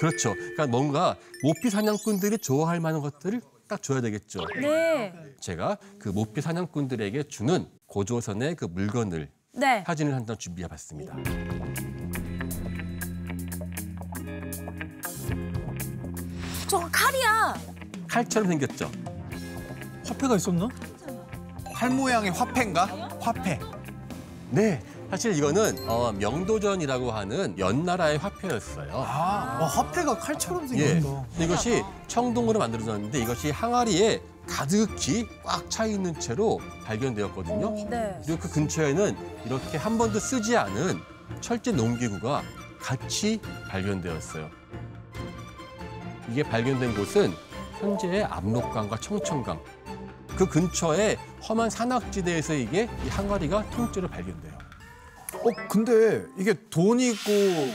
그렇죠. 0.00 0.34
그러니까 0.34 0.66
뭔가 0.66 1.16
모피 1.44 1.70
사냥꾼들이 1.70 2.38
좋아할 2.38 2.80
만한 2.80 3.00
것들을 3.00 3.40
딱 3.68 3.82
줘야 3.82 4.00
되겠죠. 4.00 4.40
네. 4.60 5.12
제가 5.40 5.78
그 5.98 6.08
모피 6.08 6.40
사냥꾼들에게 6.40 7.22
주는 7.24 7.66
고조선의 7.86 8.56
그 8.56 8.64
물건을 8.64 9.30
네. 9.52 9.84
사진을 9.86 10.12
한 10.14 10.26
장 10.26 10.36
준비해 10.36 10.66
봤습니다. 10.66 11.16
저거 16.74 16.88
칼이야. 16.90 17.54
칼처럼 18.08 18.48
생겼죠. 18.48 18.90
화폐가 20.08 20.34
있었나? 20.34 20.68
활 21.72 21.90
모양의 21.90 22.32
화폐인가? 22.32 22.86
화폐. 23.20 23.60
네. 24.50 24.82
사실 25.08 25.36
이거는 25.36 25.88
어, 25.88 26.10
명도전이라고 26.10 27.12
하는 27.12 27.56
연나라의 27.56 28.18
화폐였어요. 28.18 28.92
와, 28.92 29.68
화폐가 29.68 30.18
칼처럼 30.18 30.68
예. 30.74 30.94
생겼다. 31.00 31.26
근데 31.30 31.44
이것이 31.44 31.84
청동으로 32.08 32.58
만들어졌는데 32.58 33.20
이것이 33.20 33.52
항아리에 33.52 34.20
가득히 34.48 35.28
꽉 35.44 35.70
차 35.70 35.86
있는 35.86 36.18
채로 36.18 36.58
발견되었거든요. 36.86 37.88
네. 37.88 38.20
그리고 38.26 38.40
그 38.40 38.50
근처에는 38.50 39.16
이렇게 39.46 39.78
한 39.78 39.96
번도 39.96 40.18
쓰지 40.18 40.56
않은 40.56 41.00
철제 41.40 41.70
농기구가 41.70 42.42
같이 42.80 43.40
발견되었어요. 43.70 44.50
이게 46.30 46.42
발견된 46.42 46.94
곳은 46.94 47.32
현재의 47.80 48.24
압록강과 48.24 48.98
청천강 49.00 49.60
그 50.36 50.48
근처에 50.48 51.16
험한 51.48 51.70
산악지대에서 51.70 52.54
이게 52.54 52.88
이 53.04 53.08
항아리가 53.08 53.70
통째로 53.70 54.08
발견돼요. 54.08 54.54
어, 55.34 55.50
근데 55.68 56.24
이게 56.38 56.54
돈이 56.70 57.08
있고 57.10 57.30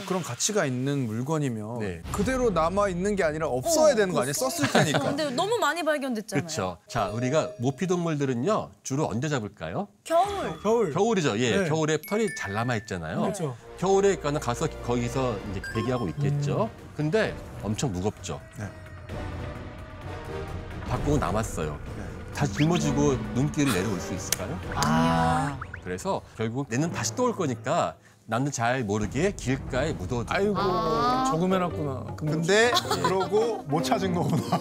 그런 0.06 0.22
가치가 0.22 0.64
있는 0.66 1.06
물건이면 1.06 1.78
네. 1.78 2.02
그대로 2.10 2.50
남아 2.50 2.88
있는 2.88 3.14
게 3.16 3.22
아니라 3.22 3.48
없어야 3.48 3.94
되는 3.94 4.12
거 4.12 4.20
아니에요? 4.20 4.32
썼을 4.32 4.70
테니까. 4.72 4.98
근데 5.00 5.30
너무 5.30 5.56
많이 5.58 5.82
발견됐잖아요. 5.82 6.42
그렇죠. 6.42 6.78
자, 6.88 7.08
우리가 7.10 7.50
모피 7.58 7.86
동물들은요 7.86 8.70
주로 8.82 9.06
언제 9.08 9.28
잡을까요? 9.28 9.88
겨울. 10.04 10.60
겨울. 10.62 10.92
겨울이죠. 10.92 11.38
예, 11.38 11.58
네. 11.58 11.68
겨울에 11.68 11.98
털이 12.08 12.34
잘 12.36 12.54
남아 12.54 12.76
있잖아요. 12.76 13.20
그렇죠. 13.20 13.56
겨울에 13.78 14.16
가는 14.16 14.40
가서 14.40 14.66
거기서 14.84 15.36
이제 15.50 15.62
대기하고 15.74 16.08
있겠죠. 16.08 16.70
근데 16.96 17.34
엄청 17.62 17.92
무겁죠. 17.92 18.40
네. 18.58 18.68
바꾸고 20.88 21.18
남았어요. 21.18 21.78
다시 22.34 22.54
짊어지고 22.54 23.16
눈길을 23.34 23.72
내려올 23.72 24.00
수 24.00 24.14
있을까요? 24.14 24.58
아. 24.74 25.58
그래서 25.82 26.20
결국 26.36 26.66
내는 26.70 26.90
다시 26.92 27.14
또 27.14 27.24
올 27.24 27.34
거니까 27.34 27.96
나는 28.26 28.52
잘 28.52 28.84
모르게 28.84 29.32
길가에 29.32 29.92
묻어두. 29.92 30.32
아이고 30.32 30.54
조금 31.30 31.52
해놨구나. 31.52 32.16
근데 32.16 32.70
그러고 33.02 33.62
못 33.64 33.82
찾은 33.82 34.14
거구나. 34.14 34.60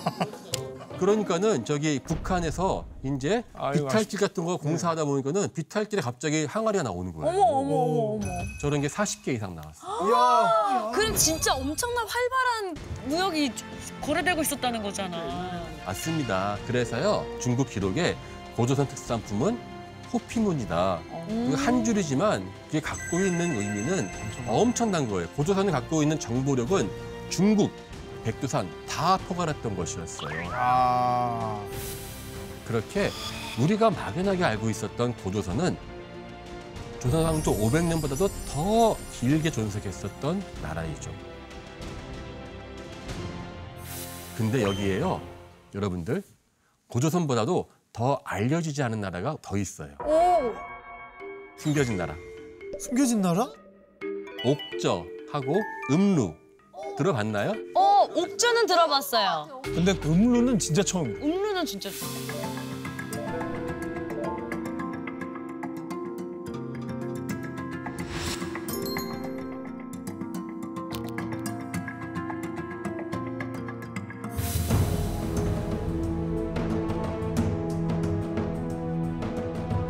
그러니까는 0.99 1.65
저기 1.65 1.99
북한에서 2.05 2.85
이제 3.03 3.43
아이고, 3.53 3.87
비탈길 3.87 4.19
같은 4.19 4.45
거 4.45 4.57
공사하다 4.57 5.05
보니까는 5.05 5.53
비탈길에 5.53 6.01
갑자기 6.01 6.45
항아리가 6.45 6.83
나오는 6.83 7.13
거예요. 7.13 7.29
어머 7.29 7.41
어머 7.41 7.75
어머 7.75 8.01
어머. 8.15 8.25
저런 8.61 8.81
게 8.81 8.87
40개 8.87 9.29
이상 9.29 9.55
나왔어요. 9.55 10.09
이야. 10.09 10.91
그럼 10.93 11.15
진짜 11.15 11.53
엄청난 11.55 12.05
활발한 12.05 12.75
무역이 13.07 13.51
거래되고 14.01 14.41
있었다는 14.41 14.83
거잖아. 14.83 15.61
맞습니다. 15.85 16.57
그래서요 16.67 17.25
중국 17.39 17.69
기록에 17.69 18.15
고조선 18.55 18.87
특산품은 18.87 19.57
호피문이다. 20.11 20.99
그한 21.27 21.83
줄이지만 21.85 22.43
그게 22.65 22.79
갖고 22.81 23.19
있는 23.19 23.55
의미는 23.55 24.09
엄청난 24.47 25.07
거예요. 25.07 25.29
고조선이 25.29 25.71
갖고 25.71 26.01
있는 26.01 26.19
정보력은 26.19 26.89
중국, 27.29 27.71
백두산 28.23 28.69
다 28.87 29.17
포괄했던 29.17 29.75
것이었어요. 29.75 30.49
아. 30.51 31.65
그렇게 32.65 33.09
우리가 33.59 33.89
막연하게 33.89 34.43
알고 34.43 34.69
있었던 34.69 35.15
고조선은 35.17 35.75
조선왕조 36.99 37.51
500년보다도 37.57 38.29
더 38.49 38.97
길게 39.19 39.51
존속했었던 39.51 40.43
나라이죠. 40.61 41.11
근데 44.37 44.61
여기에요, 44.63 45.21
여러분들 45.73 46.23
고조선보다도 46.89 47.69
더 47.91 48.21
알려지지 48.23 48.83
않은 48.83 49.01
나라가 49.01 49.35
더 49.41 49.57
있어요. 49.57 49.95
오. 50.05 50.53
숨겨진 51.57 51.97
나라. 51.97 52.15
숨겨진 52.79 53.21
나라? 53.21 53.49
옥저하고 54.45 55.55
음루 55.91 56.33
들어봤나요? 56.97 57.53
어, 57.75 57.88
옥주는 58.15 58.65
들어봤어요. 58.65 59.61
근데 59.63 59.93
음루는 60.05 60.59
진짜 60.59 60.83
처음이에요. 60.83 61.17
음루는 61.23 61.65
진짜 61.65 61.89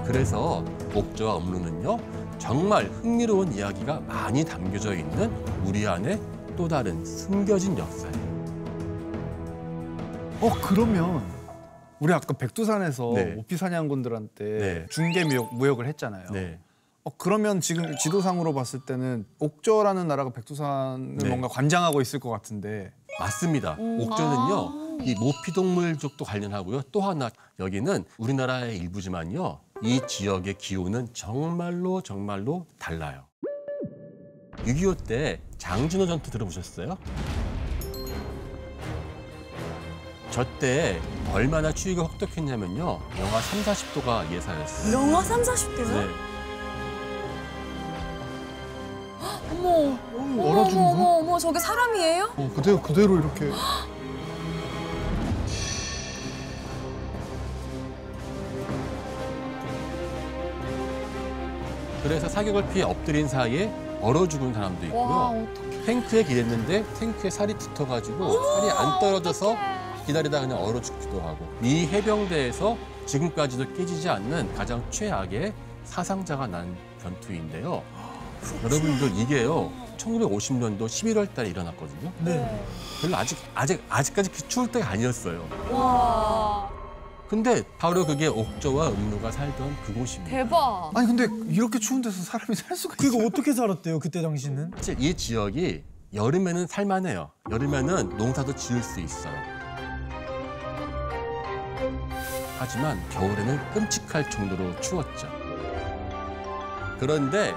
그래서 0.05 0.65
옥저와 0.93 1.37
음루는요 1.37 1.97
정말 2.39 2.85
흥미로운 2.85 3.53
이야기가 3.53 3.99
많이 4.01 4.43
담겨져 4.43 4.95
있는 4.95 5.31
우리 5.63 5.87
안에 5.87 6.19
또 6.59 6.67
다른 6.67 7.05
숨겨진 7.05 7.77
역사예요. 7.77 8.19
어 10.41 10.51
그러면 10.61 11.23
우리 12.01 12.11
아까 12.11 12.33
백두산에서 12.33 13.13
네. 13.15 13.35
오피 13.37 13.55
사냥꾼들한테 13.55 14.43
네. 14.43 14.85
중개 14.89 15.23
무역, 15.23 15.55
무역을 15.55 15.87
했잖아요. 15.87 16.31
네. 16.31 16.59
어 17.05 17.11
그러면 17.17 17.61
지금 17.61 17.95
지도상으로 17.95 18.53
봤을 18.53 18.81
때는 18.81 19.25
옥저라는 19.39 20.09
나라가 20.09 20.31
백두산을 20.33 21.19
네. 21.19 21.29
뭔가 21.29 21.47
관장하고 21.47 22.01
있을 22.01 22.19
것 22.19 22.29
같은데 22.29 22.91
맞습니다. 23.21 23.77
옥저는요 23.79 24.97
이 25.05 25.15
모피동물족도 25.15 26.25
관련하고요. 26.25 26.81
또 26.91 26.99
하나 26.99 27.29
여기는 27.57 28.03
우리나라의 28.17 28.77
일부지만요 28.79 29.61
이 29.81 30.01
지역의 30.05 30.55
기후는 30.55 31.07
정말로 31.13 32.01
정말로 32.01 32.65
달라요. 32.77 33.28
6.25 34.69 35.07
때 35.07 35.39
장진호 35.57 36.05
전투 36.05 36.29
들어보셨어요? 36.31 36.97
저때 40.31 40.99
얼마나 41.33 41.71
추위가 41.71 42.03
혹독했냐면요. 42.03 42.99
영하 43.19 43.41
3, 43.41 43.63
40도가 43.63 44.31
예사였어요. 44.31 44.93
영하 44.93 45.23
3, 45.23 45.41
40도요? 45.41 45.87
네. 45.87 46.07
어머. 49.51 49.97
어머, 50.15 50.43
어머, 50.43 50.63
거? 50.63 50.79
어머, 50.79 51.03
어머, 51.19 51.39
저게 51.39 51.59
사람이에요? 51.59 52.33
어 52.37 52.51
그대로 52.55 52.81
그대로 52.81 53.17
이렇게 53.17 53.51
그래서 62.03 62.29
사격을 62.29 62.69
피해 62.69 62.83
엎드린 62.83 63.27
사이에 63.27 63.71
얼어 64.01 64.27
죽은 64.27 64.53
사람도 64.53 64.85
있고요. 64.87 65.01
와. 65.01 65.33
탱크에 65.85 66.23
기댔는데 66.23 66.85
탱크에 66.99 67.29
살이 67.29 67.53
붙어가지고 67.53 68.31
살이 68.59 68.71
안 68.71 68.99
떨어져서 68.99 69.55
기다리다 70.05 70.41
그냥 70.41 70.63
얼어 70.63 70.81
죽기도 70.81 71.21
하고 71.21 71.47
이 71.61 71.85
해병대에서 71.87 72.77
지금까지도 73.05 73.73
깨지지 73.73 74.09
않는 74.09 74.53
가장 74.55 74.83
최악의 74.89 75.53
사상자가 75.83 76.47
난 76.47 76.75
변투인데요. 77.01 77.81
여러분들 78.63 79.17
이게요 79.17 79.71
1950년도 79.97 80.81
11월 80.85 81.33
달에 81.33 81.49
일어났거든요. 81.49 82.11
네. 82.19 82.65
별로 83.01 83.17
아직 83.17 83.37
아직 83.53 83.83
아직까지 83.89 84.29
그 84.31 84.47
추울 84.47 84.71
때가 84.71 84.89
아니었어요. 84.89 85.45
와. 85.71 86.78
근데 87.29 87.63
바로 87.77 88.07
그게 88.07 88.25
옥저와 88.25 88.89
음루가 88.89 89.31
살던 89.31 89.83
그곳입니다. 89.83 90.35
대박. 90.35 90.91
아니 90.95 91.05
근데 91.05 91.27
이렇게 91.53 91.77
추운 91.77 92.01
데서 92.01 92.23
사람이 92.23 92.55
살 92.55 92.75
수가 92.75 92.95
있어요? 92.99 93.11
그거 93.11 93.27
어떻게 93.27 93.53
살았대요 93.53 93.99
그때 93.99 94.23
당시는? 94.23 94.71
사실 94.75 94.95
이 94.99 95.13
지역이 95.13 95.83
여름에는 96.11 96.65
살만해요. 96.65 97.29
여름에는 97.51 98.17
농사도 98.17 98.55
지을 98.55 98.81
수 98.81 98.99
있어요. 98.99 99.31
하지만 102.57 102.99
겨울에는 103.09 103.59
끔찍할 103.73 104.27
정도로 104.31 104.81
추웠죠. 104.81 105.27
그런데 106.99 107.53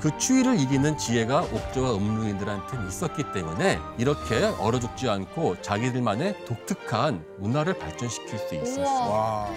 그 0.00 0.16
추위를 0.18 0.60
이기는 0.60 0.98
지혜가 0.98 1.42
옥저와 1.42 1.94
음루인들한테는 1.96 2.88
있었기 2.88 3.32
때문에 3.32 3.78
이렇게 3.98 4.44
얼어 4.58 4.78
죽지 4.78 5.08
않고 5.08 5.62
자기들만의 5.62 6.44
독특한 6.44 7.24
문화를 7.38 7.78
발전시킬 7.78 8.38
수 8.38 8.54
있었어요. 8.54 9.10
와 9.10 9.48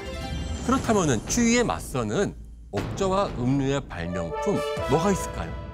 그렇다면 0.66 1.26
추위에 1.28 1.64
맞서는 1.64 2.36
옥저와 2.72 3.28
음료의 3.38 3.88
발명품 3.88 4.60
뭐가 4.90 5.12
있을까요? 5.12 5.67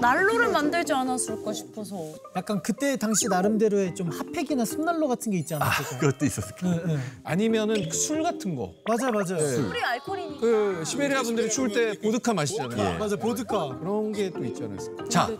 난로를 0.00 0.48
만들지 0.52 0.92
않았을까 0.92 1.52
싶어서. 1.52 1.96
약간 2.36 2.62
그때 2.62 2.96
당시 2.96 3.26
나름대로의 3.28 3.94
좀 3.94 4.10
핫팩이나 4.10 4.64
습난로 4.64 5.08
같은 5.08 5.32
게 5.32 5.38
있지 5.38 5.54
않았을까요? 5.54 5.98
그것도 6.00 6.24
있었을 6.26 6.54
거예요. 6.56 6.86
네, 6.86 6.94
네. 6.94 7.00
아니면은 7.24 7.90
술 7.90 8.22
같은 8.22 8.54
거. 8.54 8.72
맞아 8.86 9.10
맞아요. 9.10 9.38
술이 9.38 9.80
알코올이니까. 9.80 10.40
그 10.40 10.82
시베리아 10.84 11.22
분들이 11.22 11.50
추울 11.50 11.72
때 11.72 11.98
보드카 12.00 12.32
마시잖아요. 12.34 12.94
예. 12.94 12.98
맞아 12.98 13.16
보드카. 13.16 13.78
그런 13.80 14.12
게 14.12 14.30
또 14.30 14.44
있지 14.44 14.62
않았을까? 14.62 15.08
자, 15.08 15.30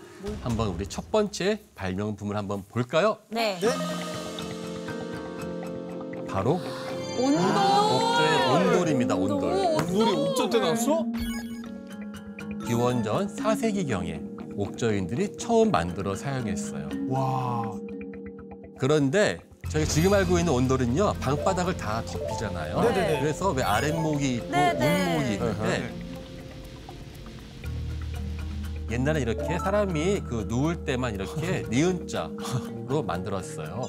한번 0.43 0.69
우리 0.69 0.87
첫 0.87 1.11
번째 1.11 1.61
발명품을 1.75 2.37
한번 2.37 2.65
볼까요? 2.69 3.19
네. 3.29 3.59
바로 6.29 6.61
온도. 7.19 7.39
옥저의 7.39 8.67
온돌입니다. 8.73 9.15
온돌. 9.15 9.53
물이 9.93 10.11
옥저 10.11 10.49
때 10.51 10.59
나왔어? 10.59 11.05
기원전 12.67 13.35
4세기경에 13.37 14.28
옥저인들이 14.63 15.37
처음 15.37 15.71
만들어 15.71 16.17
사용했어요. 16.17 16.89
와. 17.09 17.63
그런데 18.79 19.39
저희 19.71 19.87
지금 19.87 20.13
알고 20.13 20.39
있는 20.39 20.53
온돌은요 20.53 21.15
방바닥을 21.21 21.77
다 21.77 22.03
덮이잖아요. 22.05 22.81
네네네. 22.81 23.21
그래서 23.21 23.51
왜 23.53 23.63
아랫목이 23.63 24.35
있고 24.35 24.51
네네. 24.51 25.11
윗목이 25.15 25.33
있는데 25.35 25.95
옛날에 28.91 29.21
이렇게 29.21 29.59
사람이 29.59 30.23
그 30.29 30.47
누울 30.49 30.85
때만 30.85 31.15
이렇게 31.15 31.63
니은자로 31.71 33.03
만들었어요. 33.07 33.87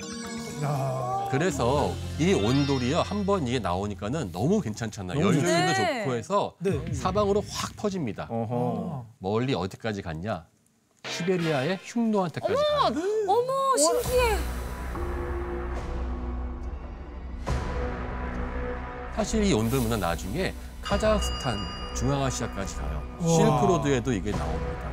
그래서 1.32 1.94
이 2.20 2.34
온돌이요 2.34 3.02
한 3.02 3.26
번 3.26 3.48
이게 3.48 3.58
나오니까는 3.60 4.32
너무 4.32 4.60
괜찮잖아요. 4.62 5.18
너무 5.20 5.28
연료율도 5.36 5.74
좋네. 5.74 6.04
좋고 6.04 6.16
해서 6.16 6.56
네. 6.60 6.94
사방으로 6.94 7.42
확 7.50 7.76
퍼집니다. 7.76 8.28
어허. 8.30 9.06
멀리 9.20 9.54
어디까지 9.56 10.02
갔냐? 10.04 10.46
시베리아의 11.08 11.80
흉노한테까지 11.84 12.54
가요. 12.54 12.93
어머, 13.28 13.78
신기해. 13.78 14.38
사실 19.16 19.43
이 19.43 19.54
온돌 19.54 19.82
문화 19.82 19.97
나중에 19.97 20.54
카자흐스탄, 20.82 21.58
중앙아시아까지 21.97 22.76
가요. 22.76 23.18
우와. 23.20 23.30
실크로드에도 23.36 24.14
이게 24.14 24.32
나옵니다. 24.32 24.89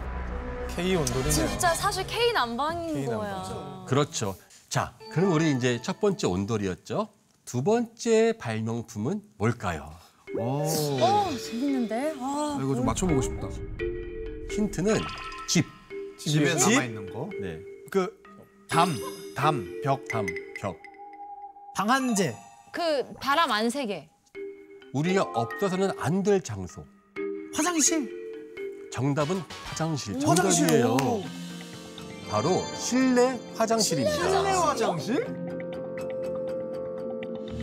K 0.74 0.96
온돌이네요. 0.96 1.30
진짜 1.30 1.74
사실 1.74 2.04
K 2.06 2.32
난방인 2.32 2.92
K 2.92 3.06
거야. 3.06 3.84
그렇죠. 3.86 4.36
자, 4.68 4.94
그럼 5.12 5.32
우리 5.32 5.52
이제 5.52 5.80
첫 5.80 6.00
번째 6.00 6.26
온돌이었죠. 6.26 7.08
두 7.44 7.62
번째 7.62 8.34
발명품은 8.38 9.22
뭘까요? 9.38 9.94
오. 10.36 10.64
어, 11.00 11.30
재밌는데? 11.30 12.14
아, 12.20 12.58
이거 12.60 12.74
좀 12.74 12.84
맞춰보고 12.84 13.22
싶다. 13.22 13.48
힌트는 14.50 14.96
집. 15.48 15.75
집에 16.18 16.56
집? 16.56 16.70
남아 16.72 16.84
있는 16.84 17.12
거. 17.12 17.28
네, 17.40 17.60
그 17.90 18.22
담, 18.68 18.94
담, 19.34 19.80
벽. 19.82 20.06
담, 20.08 20.26
벽. 20.60 20.76
방한제. 21.76 22.34
그 22.72 23.04
바람 23.20 23.50
안 23.52 23.68
세게. 23.70 24.08
우리가 24.92 25.22
없어서는 25.34 25.90
안 25.98 26.22
될 26.22 26.40
장소. 26.42 26.84
화장실. 27.54 28.10
정답은 28.90 29.42
화장실. 29.64 30.14
화장실. 30.26 30.66
정답이에요. 30.66 30.96
바로 32.30 32.64
실내 32.76 33.38
화장실입니다. 33.56 34.16
실내 34.30 34.50
화장실? 34.50 35.26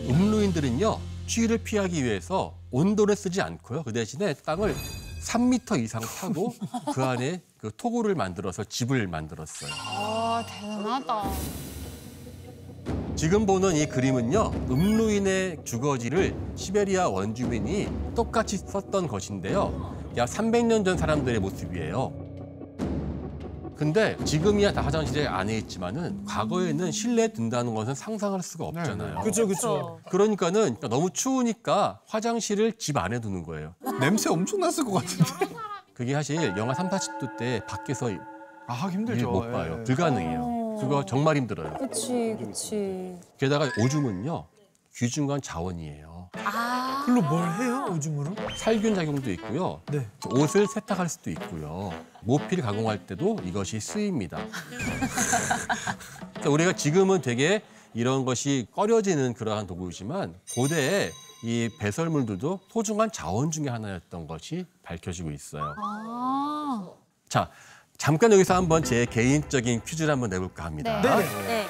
음루인들은요 0.09 0.99
추위를 1.25 1.57
피하기 1.59 2.03
위해서 2.03 2.57
온돌을 2.71 3.15
쓰지 3.15 3.41
않고요 3.41 3.83
그 3.83 3.93
대신에 3.93 4.33
땅을 4.33 4.75
3m 5.24 5.82
이상 5.84 6.01
파고 6.01 6.53
그 6.93 7.03
안에 7.03 7.41
그 7.57 7.71
토구를 7.76 8.15
만들어서 8.15 8.63
집을 8.63 9.07
만들었어요. 9.07 9.71
아 9.74 10.45
대단하다. 10.47 11.24
지금 13.15 13.45
보는 13.45 13.76
이 13.76 13.86
그림은요, 13.86 14.51
음루인의 14.69 15.59
주거지를 15.63 16.36
시베리아 16.55 17.07
원주민이 17.07 17.88
똑같이 18.15 18.57
썼던 18.57 19.07
것인데요. 19.07 19.95
약 20.17 20.28
300년 20.28 20.84
전 20.84 20.97
사람들의 20.97 21.39
모습이에요. 21.39 22.22
근데 23.84 24.15
지금이야 24.23 24.71
다 24.71 24.79
화장실에 24.79 25.27
안에 25.27 25.57
있지만은 25.57 26.23
과거에는 26.23 26.89
실내에 26.89 27.27
든다는 27.34 27.75
것은 27.75 27.93
상상할 27.93 28.41
수가 28.41 28.63
없잖아요. 28.67 29.19
그렇죠, 29.19 29.45
그렇죠. 29.45 29.99
그러니까는 30.09 30.77
너무 30.89 31.09
추우니까 31.09 31.99
화장실을 32.07 32.77
집 32.77 32.95
안에 32.95 33.19
두는 33.19 33.43
거예요. 33.43 33.75
냄새 33.99 34.29
엄청 34.29 34.61
났을 34.61 34.86
것 34.86 34.93
같은데. 34.93 35.53
그게 35.93 36.13
사실 36.13 36.55
영하 36.55 36.73
3, 36.73 36.89
40도 36.89 37.36
때 37.38 37.61
밖에서 37.67 38.09
아 38.67 38.73
하기 38.73 38.93
힘들죠. 38.93 39.29
못 39.29 39.51
봐요. 39.51 39.75
예. 39.79 39.84
불가능해요. 39.84 40.77
그거 40.79 41.03
정말 41.05 41.36
힘들어요. 41.36 41.73
그치, 41.77 42.38
그치. 42.39 43.19
게다가 43.38 43.69
오줌은요 43.84 44.47
귀중한 44.95 45.41
자원이에요. 45.41 46.12
그걸로 46.34 47.21
뭘 47.21 47.47
해요, 47.59 47.86
오줌으로? 47.91 48.36
살균 48.57 48.95
작용도 48.95 49.31
있고요. 49.34 49.81
네. 49.91 50.07
옷을 50.31 50.67
세탁할 50.67 51.07
수도 51.07 51.29
있고요. 51.31 51.93
모피를 52.21 52.63
가공할 52.63 53.05
때도 53.05 53.38
이것이 53.43 53.79
쓰입니다. 53.79 54.39
그러니까 56.34 56.49
우리가 56.49 56.73
지금은 56.73 57.21
되게 57.21 57.61
이런 57.93 58.25
것이 58.25 58.67
꺼려지는 58.73 59.34
그러한 59.36 59.67
도구이지만 59.67 60.34
고대에 60.55 61.11
이 61.43 61.69
배설물들도 61.79 62.61
소중한 62.69 63.11
자원 63.11 63.51
중에 63.51 63.67
하나였던 63.69 64.27
것이 64.27 64.65
밝혀지고 64.81 65.31
있어요. 65.31 65.75
아. 65.77 66.89
자, 67.29 67.49
잠깐 67.97 68.31
여기서 68.31 68.55
한번 68.55 68.84
제 68.84 69.05
개인적인 69.05 69.84
퀴즈를 69.84 70.11
한번 70.11 70.29
내볼까 70.29 70.65
합니다. 70.65 71.01
네. 71.01 71.17
네. 71.45 71.62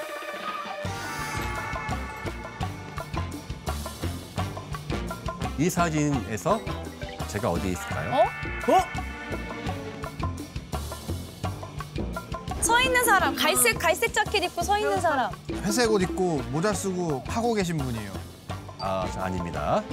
이 5.58 5.70
사진에서 5.70 6.60
제가 7.28 7.50
어디에 7.52 7.72
있을까요? 7.74 8.14
어? 8.14 8.74
어? 8.74 8.84
서 12.62 12.82
있는 12.82 13.04
사람, 13.04 13.36
갈색, 13.36 13.78
갈색 13.78 14.14
자켓 14.14 14.44
입고 14.46 14.64
서 14.64 14.78
있는 14.78 15.00
사람. 15.02 15.32
회색 15.52 15.92
옷 15.92 16.02
입고 16.02 16.42
모자 16.52 16.74
쓰고 16.74 17.24
파고 17.24 17.54
계신 17.54 17.78
분이에요. 17.78 18.12
아, 18.80 19.08
저 19.14 19.20
아닙니다. 19.22 19.84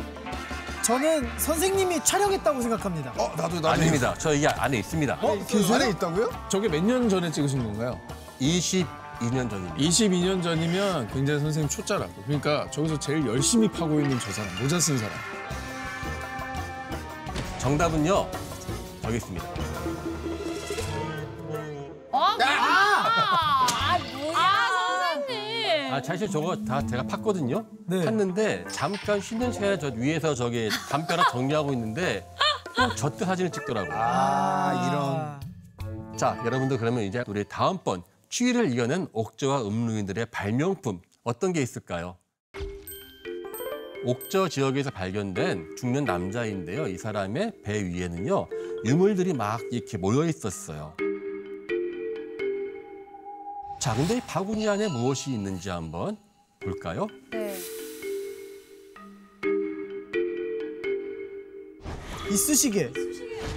저는 0.83 1.29
선생님이 1.39 2.03
촬영했다고 2.05 2.63
생각합니다. 2.63 3.13
어 3.19 3.29
나도 3.37 3.57
나도. 3.57 3.69
아닙니다. 3.69 4.15
저 4.15 4.35
이 4.35 4.47
안에 4.47 4.79
있습니다. 4.79 5.19
어? 5.21 5.39
그 5.49 5.75
안에 5.75 5.91
있다고요? 5.91 6.31
저게 6.49 6.69
몇 6.69 6.83
년 6.83 7.09
전에 7.09 7.31
찍으신 7.31 7.63
건가요? 7.63 8.01
22년 8.41 9.51
전입니다. 9.51 9.75
22년 9.77 10.43
전이면 10.43 11.09
굉장히 11.13 11.41
선생님 11.41 11.69
초짜라고. 11.69 12.11
그러니까 12.25 12.69
저기서 12.71 12.99
제일 12.99 13.27
열심히 13.27 13.69
파고 13.69 14.01
있는 14.01 14.19
저 14.19 14.31
사람, 14.33 14.49
모자 14.63 14.81
쓴 14.81 14.97
사람. 14.97 15.13
정답은요. 17.61 18.27
저기 19.03 19.17
있습니다. 19.19 19.47
어? 22.11 22.19
아, 22.19 23.99
뭐야. 24.15 24.35
아, 24.35 24.69
선생님. 25.13 25.93
아, 25.93 26.03
사실 26.03 26.29
저거 26.31 26.57
다 26.57 26.85
제가 26.87 27.03
팠거든요. 27.05 27.67
네. 27.87 27.99
팠는데 27.99 28.65
잠깐 28.73 29.21
쉬는 29.21 29.53
시간에 29.53 29.79
저 29.79 29.89
위에서 29.89 30.35
저기 30.35 30.71
담벼락 30.89 31.33
정리하고 31.33 31.73
있는데 31.75 32.27
또저때 32.75 33.27
사진을 33.27 33.53
찍더라고요. 33.53 33.93
아 33.95 35.39
자, 36.17 36.41
여러분들 36.45 36.79
그러면 36.79 37.05
이제 37.05 37.23
우리 37.27 37.45
다음번 37.45 38.03
추위를 38.31 38.73
이겨낸 38.73 39.07
옥저와 39.13 39.63
음루인들의 39.63 40.27
발명품 40.27 41.01
어떤 41.25 41.53
게 41.53 41.61
있을까요? 41.61 42.17
옥저 44.05 44.49
지역에서 44.49 44.91
발견된 44.91 45.77
죽는 45.77 46.05
남자인데요. 46.05 46.87
이 46.89 46.97
사람의 46.97 47.53
배 47.63 47.85
위에는요 47.85 48.47
유물들이 48.85 49.35
막 49.35 49.61
이렇게 49.71 49.99
모여 49.99 50.25
있었어요. 50.27 50.95
자, 53.79 53.95
근데 53.95 54.19
이 54.19 54.21
바구니 54.21 54.69
안에 54.69 54.89
무엇이 54.89 55.31
있는지 55.33 55.71
한번 55.71 56.17
볼까요? 56.61 57.07
네. 57.33 57.57
이쑤시개. 62.31 62.91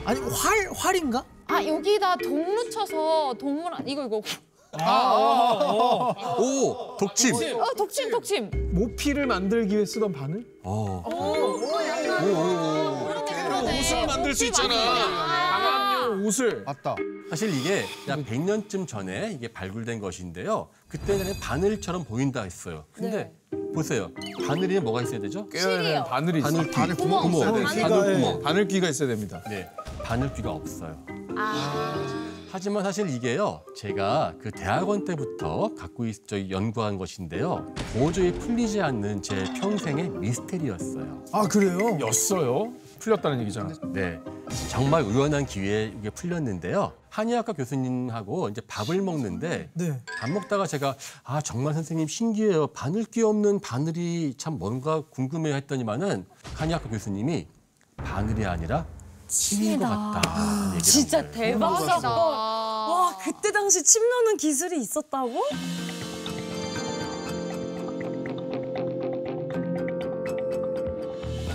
아니 0.06 0.20
활 0.22 0.70
활인가? 0.74 1.26
아, 1.48 1.64
여기다 1.64 2.16
돈 2.18 2.56
묻혀서 2.56 3.36
동물, 3.38 3.74
안- 3.74 3.88
이거, 3.88 4.06
이거. 4.06 4.22
오, 6.40 6.98
독침. 6.98 7.36
어, 7.60 7.74
독침, 7.78 8.10
독침. 8.12 8.50
모피를 8.72 9.28
만들기 9.28 9.76
위해 9.76 9.86
쓰던 9.86 10.12
바늘? 10.12 10.46
어. 10.64 11.04
옷을 13.80 14.08
만들 14.08 14.34
수 14.34 14.46
있잖아. 14.46 14.74
방한용 14.74 16.26
옷을. 16.26 16.64
맞다. 16.64 16.96
사실 17.30 17.54
이게 17.54 17.84
약 18.08 18.20
100년쯤 18.20 18.88
전에 18.88 19.32
이게 19.34 19.48
발굴된 19.48 20.00
것인데요. 20.00 20.70
그때는 20.88 21.40
바늘처럼 21.40 22.04
보인다 22.06 22.42
했어요. 22.44 22.86
근데 22.94 23.32
보세요. 23.74 24.10
바늘에 24.48 24.80
뭐가 24.80 25.02
있어야 25.02 25.20
되죠? 25.20 25.48
되는 25.50 26.04
바늘이 26.04 26.40
있어. 26.40 26.48
바늘귀. 26.50 26.72
바늘 26.72 26.96
구멍 26.96 27.22
구멍. 27.24 27.40
있어야 27.64 27.74
돼. 27.74 27.82
바늘 27.82 28.14
구멍. 28.16 28.42
바늘귀가 28.42 28.90
있어야 28.90 29.08
됩니다. 29.08 29.42
네, 29.50 29.70
바늘귀가 30.04 30.52
없어요. 30.52 31.04
하지만 32.54 32.84
사실 32.84 33.10
이게요, 33.10 33.64
제가 33.76 34.36
그 34.40 34.52
대학원 34.52 35.06
때부터 35.06 35.74
갖고 35.74 36.06
있, 36.06 36.28
저 36.28 36.52
연구한 36.52 37.00
것인데요. 37.00 37.66
도저히 37.94 38.32
풀리지 38.32 38.80
않는 38.80 39.24
제 39.24 39.44
평생의 39.60 40.10
미스테리였어요. 40.10 41.26
아 41.32 41.48
그래요? 41.48 41.98
였어요? 42.00 42.72
풀렸다는 43.00 43.42
얘기잖아. 43.42 43.74
네, 43.92 44.20
정말 44.70 45.02
우연한 45.02 45.48
기회에 45.48 45.96
이게 46.00 46.12
풀렸는데요. 46.12 46.94
한의학과 47.10 47.54
교수님하고 47.54 48.50
이제 48.50 48.62
밥을 48.68 49.02
먹는데 49.02 49.72
네. 49.74 50.00
밥 50.20 50.30
먹다가 50.30 50.68
제가 50.68 50.96
아 51.24 51.42
정말 51.42 51.74
선생님 51.74 52.08
신기해요. 52.08 52.68
바늘귀 52.68 53.24
없는 53.24 53.62
바늘이 53.62 54.36
참 54.38 54.60
뭔가 54.60 55.02
궁금해요 55.02 55.56
했더니만은 55.56 56.28
한의학과 56.54 56.88
교수님이 56.88 57.48
바늘이 57.98 58.46
아니라 58.46 58.86
침인 59.34 59.80
것 59.80 59.88
같다. 59.90 60.66
얘기를 60.68 60.82
진짜. 60.82 61.32
대박이다. 61.32 62.10
와, 62.10 63.18
그때 63.18 63.52
당시 63.52 63.84
침 63.84 64.02
넣는 64.08 64.38
기술이 64.38 64.80
있었다고? 64.82 65.42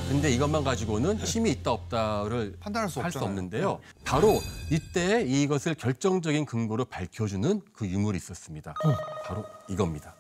근데 0.09 0.31
이것만 0.31 0.65
가지고는 0.65 1.23
침이 1.25 1.51
있다 1.51 1.71
없다를 1.73 2.57
판단할 2.61 2.89
수할 2.89 3.13
수. 3.13 3.19
없는데요. 3.19 3.79
바로 4.05 4.41
이때 4.71 5.23
이것을 5.23 5.75
결정적인 5.75 6.47
근거로 6.47 6.85
밝혀주는 6.87 7.61
그 7.73 7.87
유물이 7.87 8.17
있었습니다. 8.17 8.75
바로 9.25 9.45
이겁니다. 9.69 10.15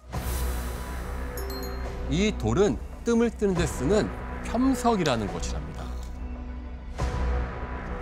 이 2.10 2.32
돌은 2.38 2.78
뜸을 3.04 3.30
뜨는 3.30 3.54
데 3.54 3.66
쓰는 3.66 4.08
켬석이라는 4.46 5.32
것이랍니다. 5.32 5.77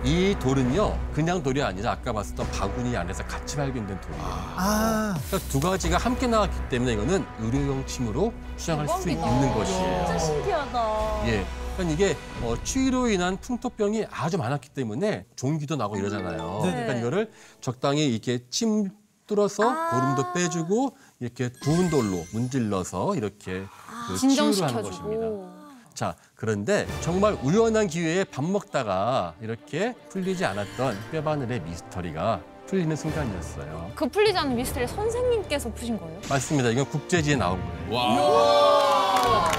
이 0.03 0.35
돌은요, 0.39 0.97
그냥 1.13 1.41
돌이 1.41 1.61
아니라 1.61 1.91
아까 1.93 2.13
봤었던 2.13 2.49
바구니 2.51 2.95
안에서 2.95 3.23
같이 3.25 3.55
발견된 3.55 3.99
돌이에요. 3.99 4.23
아 4.23 5.15
그러니까 5.27 5.49
두 5.49 5.59
가지가 5.59 5.97
함께 5.97 6.27
나왔기 6.27 6.69
때문에 6.69 6.93
이거는 6.93 7.25
의료용 7.39 7.85
침으로 7.85 8.31
추정할 8.57 8.87
수 8.87 9.09
있는 9.09 9.53
것이에요. 9.53 10.05
진짜 10.05 10.19
신기하다. 10.19 11.27
예. 11.27 11.45
그러니까 11.75 11.93
이게 11.93 12.17
어, 12.41 12.55
추위로 12.63 13.09
인한 13.09 13.37
풍토병이 13.37 14.05
아주 14.09 14.37
많았기 14.37 14.69
때문에 14.69 15.25
종기도 15.35 15.75
나고 15.75 15.97
이러잖아요. 15.97 16.61
네. 16.63 16.71
그러니까 16.71 16.93
이거를 16.93 17.31
적당히 17.61 18.07
이렇게 18.07 18.39
침 18.49 18.89
뚫어서 19.27 19.69
아. 19.69 19.89
고름도 20.15 20.33
빼주고 20.33 20.95
이렇게 21.19 21.51
부은 21.61 21.89
돌로 21.89 22.23
문질러서 22.33 23.15
이렇게 23.15 23.65
그 24.07 24.17
치유를 24.17 24.63
하는 24.63 24.81
것입니다. 24.83 24.83
진정시켜주고. 24.83 25.56
자, 25.97 26.13
그런데 26.35 26.85
정말 27.01 27.35
우연한 27.41 27.87
기회에 27.87 28.23
밥 28.23 28.45
먹다가 28.45 29.33
이렇게 29.41 29.95
풀리지 30.09 30.45
않았던 30.45 30.95
뼈바늘의 31.11 31.61
미스터리가 31.61 32.39
풀리는 32.67 32.95
순간이었어요. 32.95 33.93
그 33.95 34.07
풀리지 34.07 34.37
않는 34.37 34.55
미스터리 34.57 34.85
선생님께서 34.85 35.73
푸신 35.73 35.97
거예요? 35.97 36.21
맞습니다. 36.29 36.69
이건 36.69 36.85
국제지에 36.85 37.35
나온 37.35 37.59
거예요. 37.89 39.49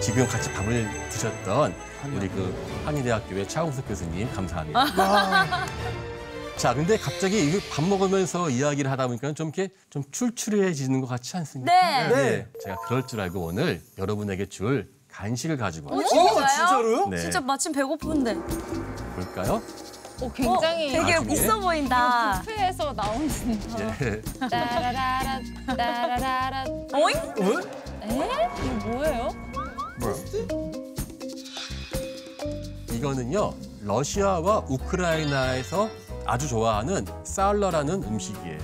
지금 0.00 0.26
같이 0.26 0.52
밥을 0.52 1.08
드셨던 1.08 1.72
우리 2.16 2.28
그 2.30 2.52
한의대학교의 2.84 3.46
차홍석 3.46 3.86
교수님 3.86 4.28
감사합니다. 4.34 5.66
자, 6.60 6.74
근데 6.74 6.98
갑자기 6.98 7.42
이거 7.48 7.58
밥 7.72 7.82
먹으면서 7.86 8.50
이야기를 8.50 8.90
하다 8.90 9.06
보니까 9.06 9.32
좀 9.32 9.50
이렇게 9.54 9.72
좀 9.88 10.02
출출해지는 10.10 11.00
것 11.00 11.06
같지 11.06 11.34
않습니까? 11.38 11.72
네. 11.72 12.08
네. 12.08 12.46
제가 12.62 12.76
그럴 12.86 13.06
줄 13.06 13.20
알고 13.20 13.40
오늘 13.46 13.80
여러분에게 13.96 14.46
줄 14.46 14.90
간식을 15.10 15.56
가지고 15.56 15.94
어, 15.94 15.96
왔어요. 15.96 16.20
진짜요? 16.28 16.46
진짜로요? 16.48 17.06
네. 17.08 17.16
진짜 17.18 17.40
마침 17.40 17.72
배고픈데. 17.72 18.34
볼까요? 18.34 19.62
어, 20.20 20.32
굉장히 20.34 20.92
되게 20.92 21.14
나중에? 21.14 21.32
있어 21.32 21.60
보인다. 21.60 22.42
뷔페에서 22.42 22.92
나오는 22.92 23.28
예. 24.02 24.20
따라라라 24.50 25.40
따라라라 25.66 26.64
어잉? 26.92 27.16
에? 28.02 28.48
이거 28.64 28.88
뭐예요? 28.88 29.28
이거는요 32.92 33.54
러시아와 33.82 34.66
우크라이나에서 34.68 35.88
아주 36.30 36.46
좋아하는 36.46 37.04
살러라는 37.24 38.04
음식이에요. 38.04 38.58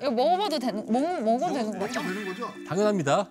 이거 0.00 0.10
먹어봐도 0.10 0.58
되는 0.58 0.86
먹 0.90 1.22
먹어도 1.22 1.52
되는 1.52 1.78
거죠? 1.78 2.00
당연합니다. 2.66 3.28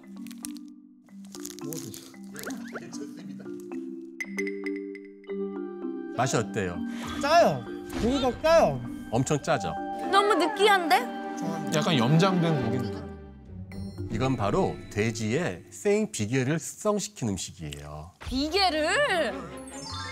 맛이 6.16 6.38
어때요? 6.38 6.78
짜요. 7.20 7.66
고기가 8.00 8.32
짜요. 8.44 8.80
엄청 9.10 9.42
짜죠? 9.42 9.74
너무 10.12 10.36
느끼한데? 10.36 10.98
약간 11.74 11.98
염장된 11.98 12.64
고기인데. 12.64 13.01
이건 14.12 14.36
바로 14.36 14.76
돼지의 14.92 15.64
생 15.70 16.12
비계를 16.12 16.60
숙성시킨 16.60 17.30
음식이에요. 17.30 18.12
비계를 18.26 19.34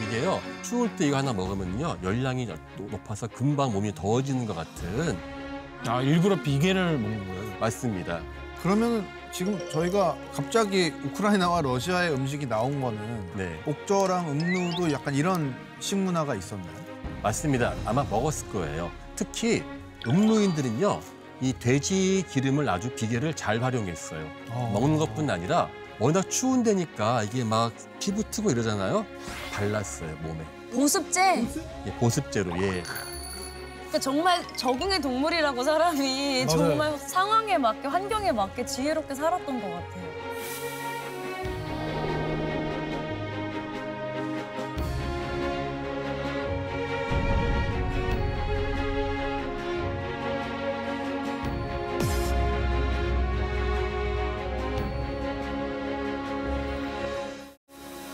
이게요 0.02 0.39
추울 0.62 0.95
때 0.95 1.08
이거 1.08 1.18
하나 1.18 1.34
먹으면요 1.34 1.97
열량이 2.02 2.47
높아서 2.78 3.28
금방 3.28 3.74
몸이 3.74 3.93
더워지는 3.93 4.45
것 4.45 4.56
같은 4.56 5.18
아 5.86 6.02
일부러 6.02 6.41
비계를 6.41 6.97
먹는 6.97 7.28
거예요. 7.28 7.60
맞습니다. 7.60 8.22
그러면 8.64 9.06
지금 9.34 9.60
저희가 9.70 10.18
갑자기 10.34 10.93
우크라이나와 11.04 11.62
러시아의 11.62 12.14
음식이 12.14 12.45
나온 12.47 12.80
거는 12.82 13.36
네 13.36 13.62
옥저랑 13.66 14.32
음루도 14.32 14.91
약간 14.93 15.14
이런 15.14 15.54
식문화가 15.80 16.36
있었나요? 16.36 16.80
맞습니다. 17.22 17.76
아마 17.86 18.04
먹었을 18.04 18.50
거예요. 18.50 18.89
특히 19.16 19.64
음루인들은요 20.08 21.02
이 21.42 21.54
돼지 21.54 22.26
기름을 22.30 22.68
아주 22.70 22.90
비계를 22.96 23.34
잘 23.34 23.64
활용했어요. 23.64 24.28
먹는 24.74 24.98
것뿐 24.98 25.30
아니라 25.30 25.70
워낙 26.00 26.30
추운 26.30 26.64
데니까 26.64 27.24
이게 27.24 27.44
막 27.44 27.72
피부 28.00 28.24
트고 28.24 28.52
이러잖아요. 28.52 29.06
발랐어요 29.54 30.16
몸에 30.22 30.44
보습제. 30.74 31.46
예, 31.88 31.94
보습제로 31.98 32.52
예. 32.62 32.84
그러니까 33.90 34.00
정말 34.00 34.46
적응의 34.56 35.02
동물이라고 35.02 35.64
사람이 35.64 36.46
맞아요. 36.46 36.48
정말 36.48 36.98
상황에 37.00 37.58
맞게 37.58 37.88
환경에 37.88 38.32
맞게 38.32 38.66
지혜롭게 38.66 39.16
살았던 39.16 39.62
것 39.62 39.68
같아요. 39.68 40.09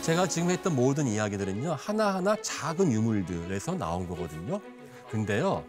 제가 0.06 0.28
지금 0.28 0.52
했던 0.52 0.76
모든 0.76 1.08
이야기들은요 1.08 1.78
하나하나 1.80 2.36
작은 2.40 2.92
유물들에서 2.92 3.72
나온 3.74 4.08
거거든요. 4.08 4.62
근데요 5.10 5.64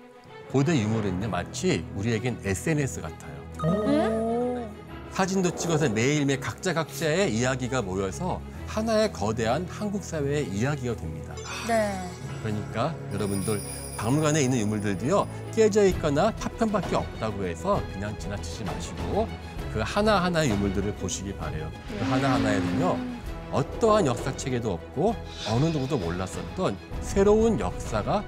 고대 0.52 0.78
유물은요 0.78 1.26
마치 1.30 1.86
우리에겐 1.94 2.40
SNS 2.44 3.00
같아요. 3.00 4.68
사진도 5.10 5.56
찍어서 5.56 5.88
매일매일 5.88 6.38
각자 6.38 6.74
각자의 6.74 7.34
이야기가 7.34 7.80
모여서 7.80 8.42
하나의 8.66 9.10
거대한 9.10 9.66
한국 9.70 10.04
사회의 10.04 10.46
이야기가 10.48 10.96
됩니다. 10.96 11.34
네. 11.66 11.98
그러니까 12.42 12.94
여러분들 13.14 13.58
박물관에 13.96 14.42
있는 14.42 14.58
유물들도요 14.58 15.26
깨져 15.54 15.86
있거나 15.86 16.30
파편밖에 16.32 16.94
없다고 16.94 17.46
해서 17.46 17.82
그냥 17.94 18.18
지나치지 18.18 18.64
마시고 18.64 19.28
그 19.72 19.80
하나하나의 19.82 20.50
유물들을 20.50 20.94
보시기 20.96 21.34
바래요. 21.36 21.72
그 21.88 22.04
하나하나에는요 22.04 23.15
어떠한 23.52 24.06
역사 24.06 24.36
책에도 24.36 24.72
없고 24.72 25.14
어느 25.50 25.66
누구도 25.66 25.98
몰랐었던 25.98 26.76
새로운 27.00 27.60
역사가 27.60 28.24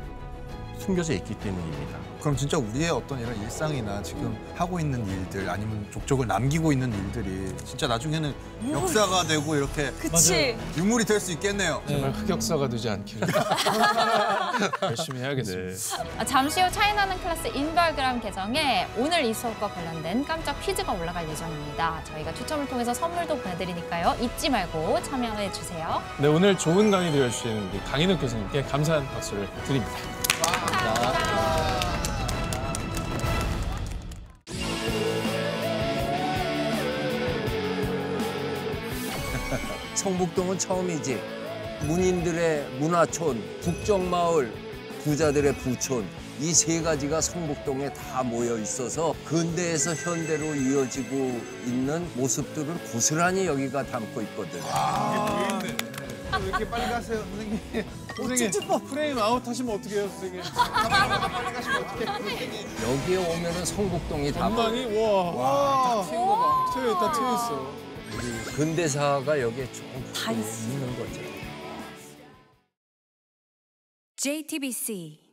숨겨져 0.78 1.12
있기 1.14 1.34
때문입니다. 1.34 1.98
그럼 2.20 2.36
진짜 2.36 2.58
우리의 2.58 2.90
어떤 2.90 3.20
이런 3.20 3.40
일상이나 3.42 4.02
지금 4.02 4.36
하고 4.56 4.80
있는 4.80 5.06
일들 5.06 5.48
아니면 5.48 5.86
족적을 5.92 6.26
남기고 6.26 6.72
있는 6.72 6.92
일들이 6.92 7.54
진짜 7.64 7.86
나중에는 7.86 8.34
역사가 8.72 9.22
되고 9.24 9.54
이렇게 9.54 9.92
그치. 9.92 10.56
유물이 10.76 11.04
될 11.04 11.20
수 11.20 11.30
있겠네요. 11.32 11.80
정말 11.86 12.10
흑역사가 12.12 12.68
되지 12.68 12.90
않기를 12.90 13.28
열심히 14.82 15.20
해야겠습니다. 15.20 16.04
아, 16.18 16.24
잠시 16.24 16.60
후 16.60 16.70
차이나는 16.70 17.18
클래스 17.22 17.48
인별그램 17.56 18.20
계정에 18.20 18.86
오늘 18.96 19.24
이 19.24 19.32
수업과 19.34 19.68
관련된 19.68 20.24
깜짝 20.24 20.60
퀴즈가 20.60 20.92
올라갈 20.92 21.28
예정입니다. 21.28 22.02
저희가 22.04 22.34
추첨을 22.34 22.66
통해서 22.68 22.92
선물도 22.94 23.38
보내드리니까요. 23.38 24.16
잊지 24.20 24.48
말고 24.50 25.02
참여해 25.04 25.52
주세요. 25.52 26.02
네 26.18 26.26
오늘 26.28 26.56
좋은 26.58 26.90
강의 26.90 27.12
되어주신 27.12 27.68
우리 27.70 27.80
강인욱 27.84 28.20
교수님께 28.20 28.62
감사한 28.64 29.06
박수를 29.08 29.48
드립니다. 29.64 29.92
성북동은 40.02 40.58
처음이지. 40.58 41.20
문인들의 41.82 42.68
문화촌, 42.78 43.42
국정마을, 43.62 44.52
부자들의 45.02 45.56
부촌 45.56 46.06
이 46.40 46.52
세 46.54 46.80
가지가 46.80 47.20
성북동에 47.20 47.92
다 47.92 48.22
모여 48.22 48.56
있어서 48.58 49.12
근대에서 49.24 49.92
현대로 49.96 50.54
이어지고 50.54 51.14
있는 51.66 52.08
모습들을 52.14 52.72
고스란히 52.92 53.46
여기가 53.46 53.82
담고 53.86 54.22
있거든. 54.22 54.60
왜 56.40 56.46
이렇게 56.46 56.68
빨리 56.70 56.88
가세요, 56.92 57.24
선생님? 57.30 57.60
선생님 58.16 58.86
frame 58.86 59.18
out 59.18 59.44
하시면 59.48 59.74
어떻게 59.74 59.96
해요 59.96 60.08
선생님? 60.10 60.40
여기에 62.84 63.16
오면은 63.16 63.64
성북동이 63.64 64.30
다 64.32 64.38
전망이 64.48 64.84
와. 65.02 65.32
다 66.04 66.08
트인 66.08 66.20
거 66.24 66.36
봐. 66.36 66.72
트여 66.72 66.92
있다 66.92 67.12
트여 67.12 67.34
있어. 67.34 67.87
우리 68.18 68.56
근대사가 68.56 69.40
여기에 69.40 69.72
조금 69.72 70.12
다. 70.12 70.32
있는 70.32 70.96
거죠. 70.98 71.20
JTBC 74.16 75.27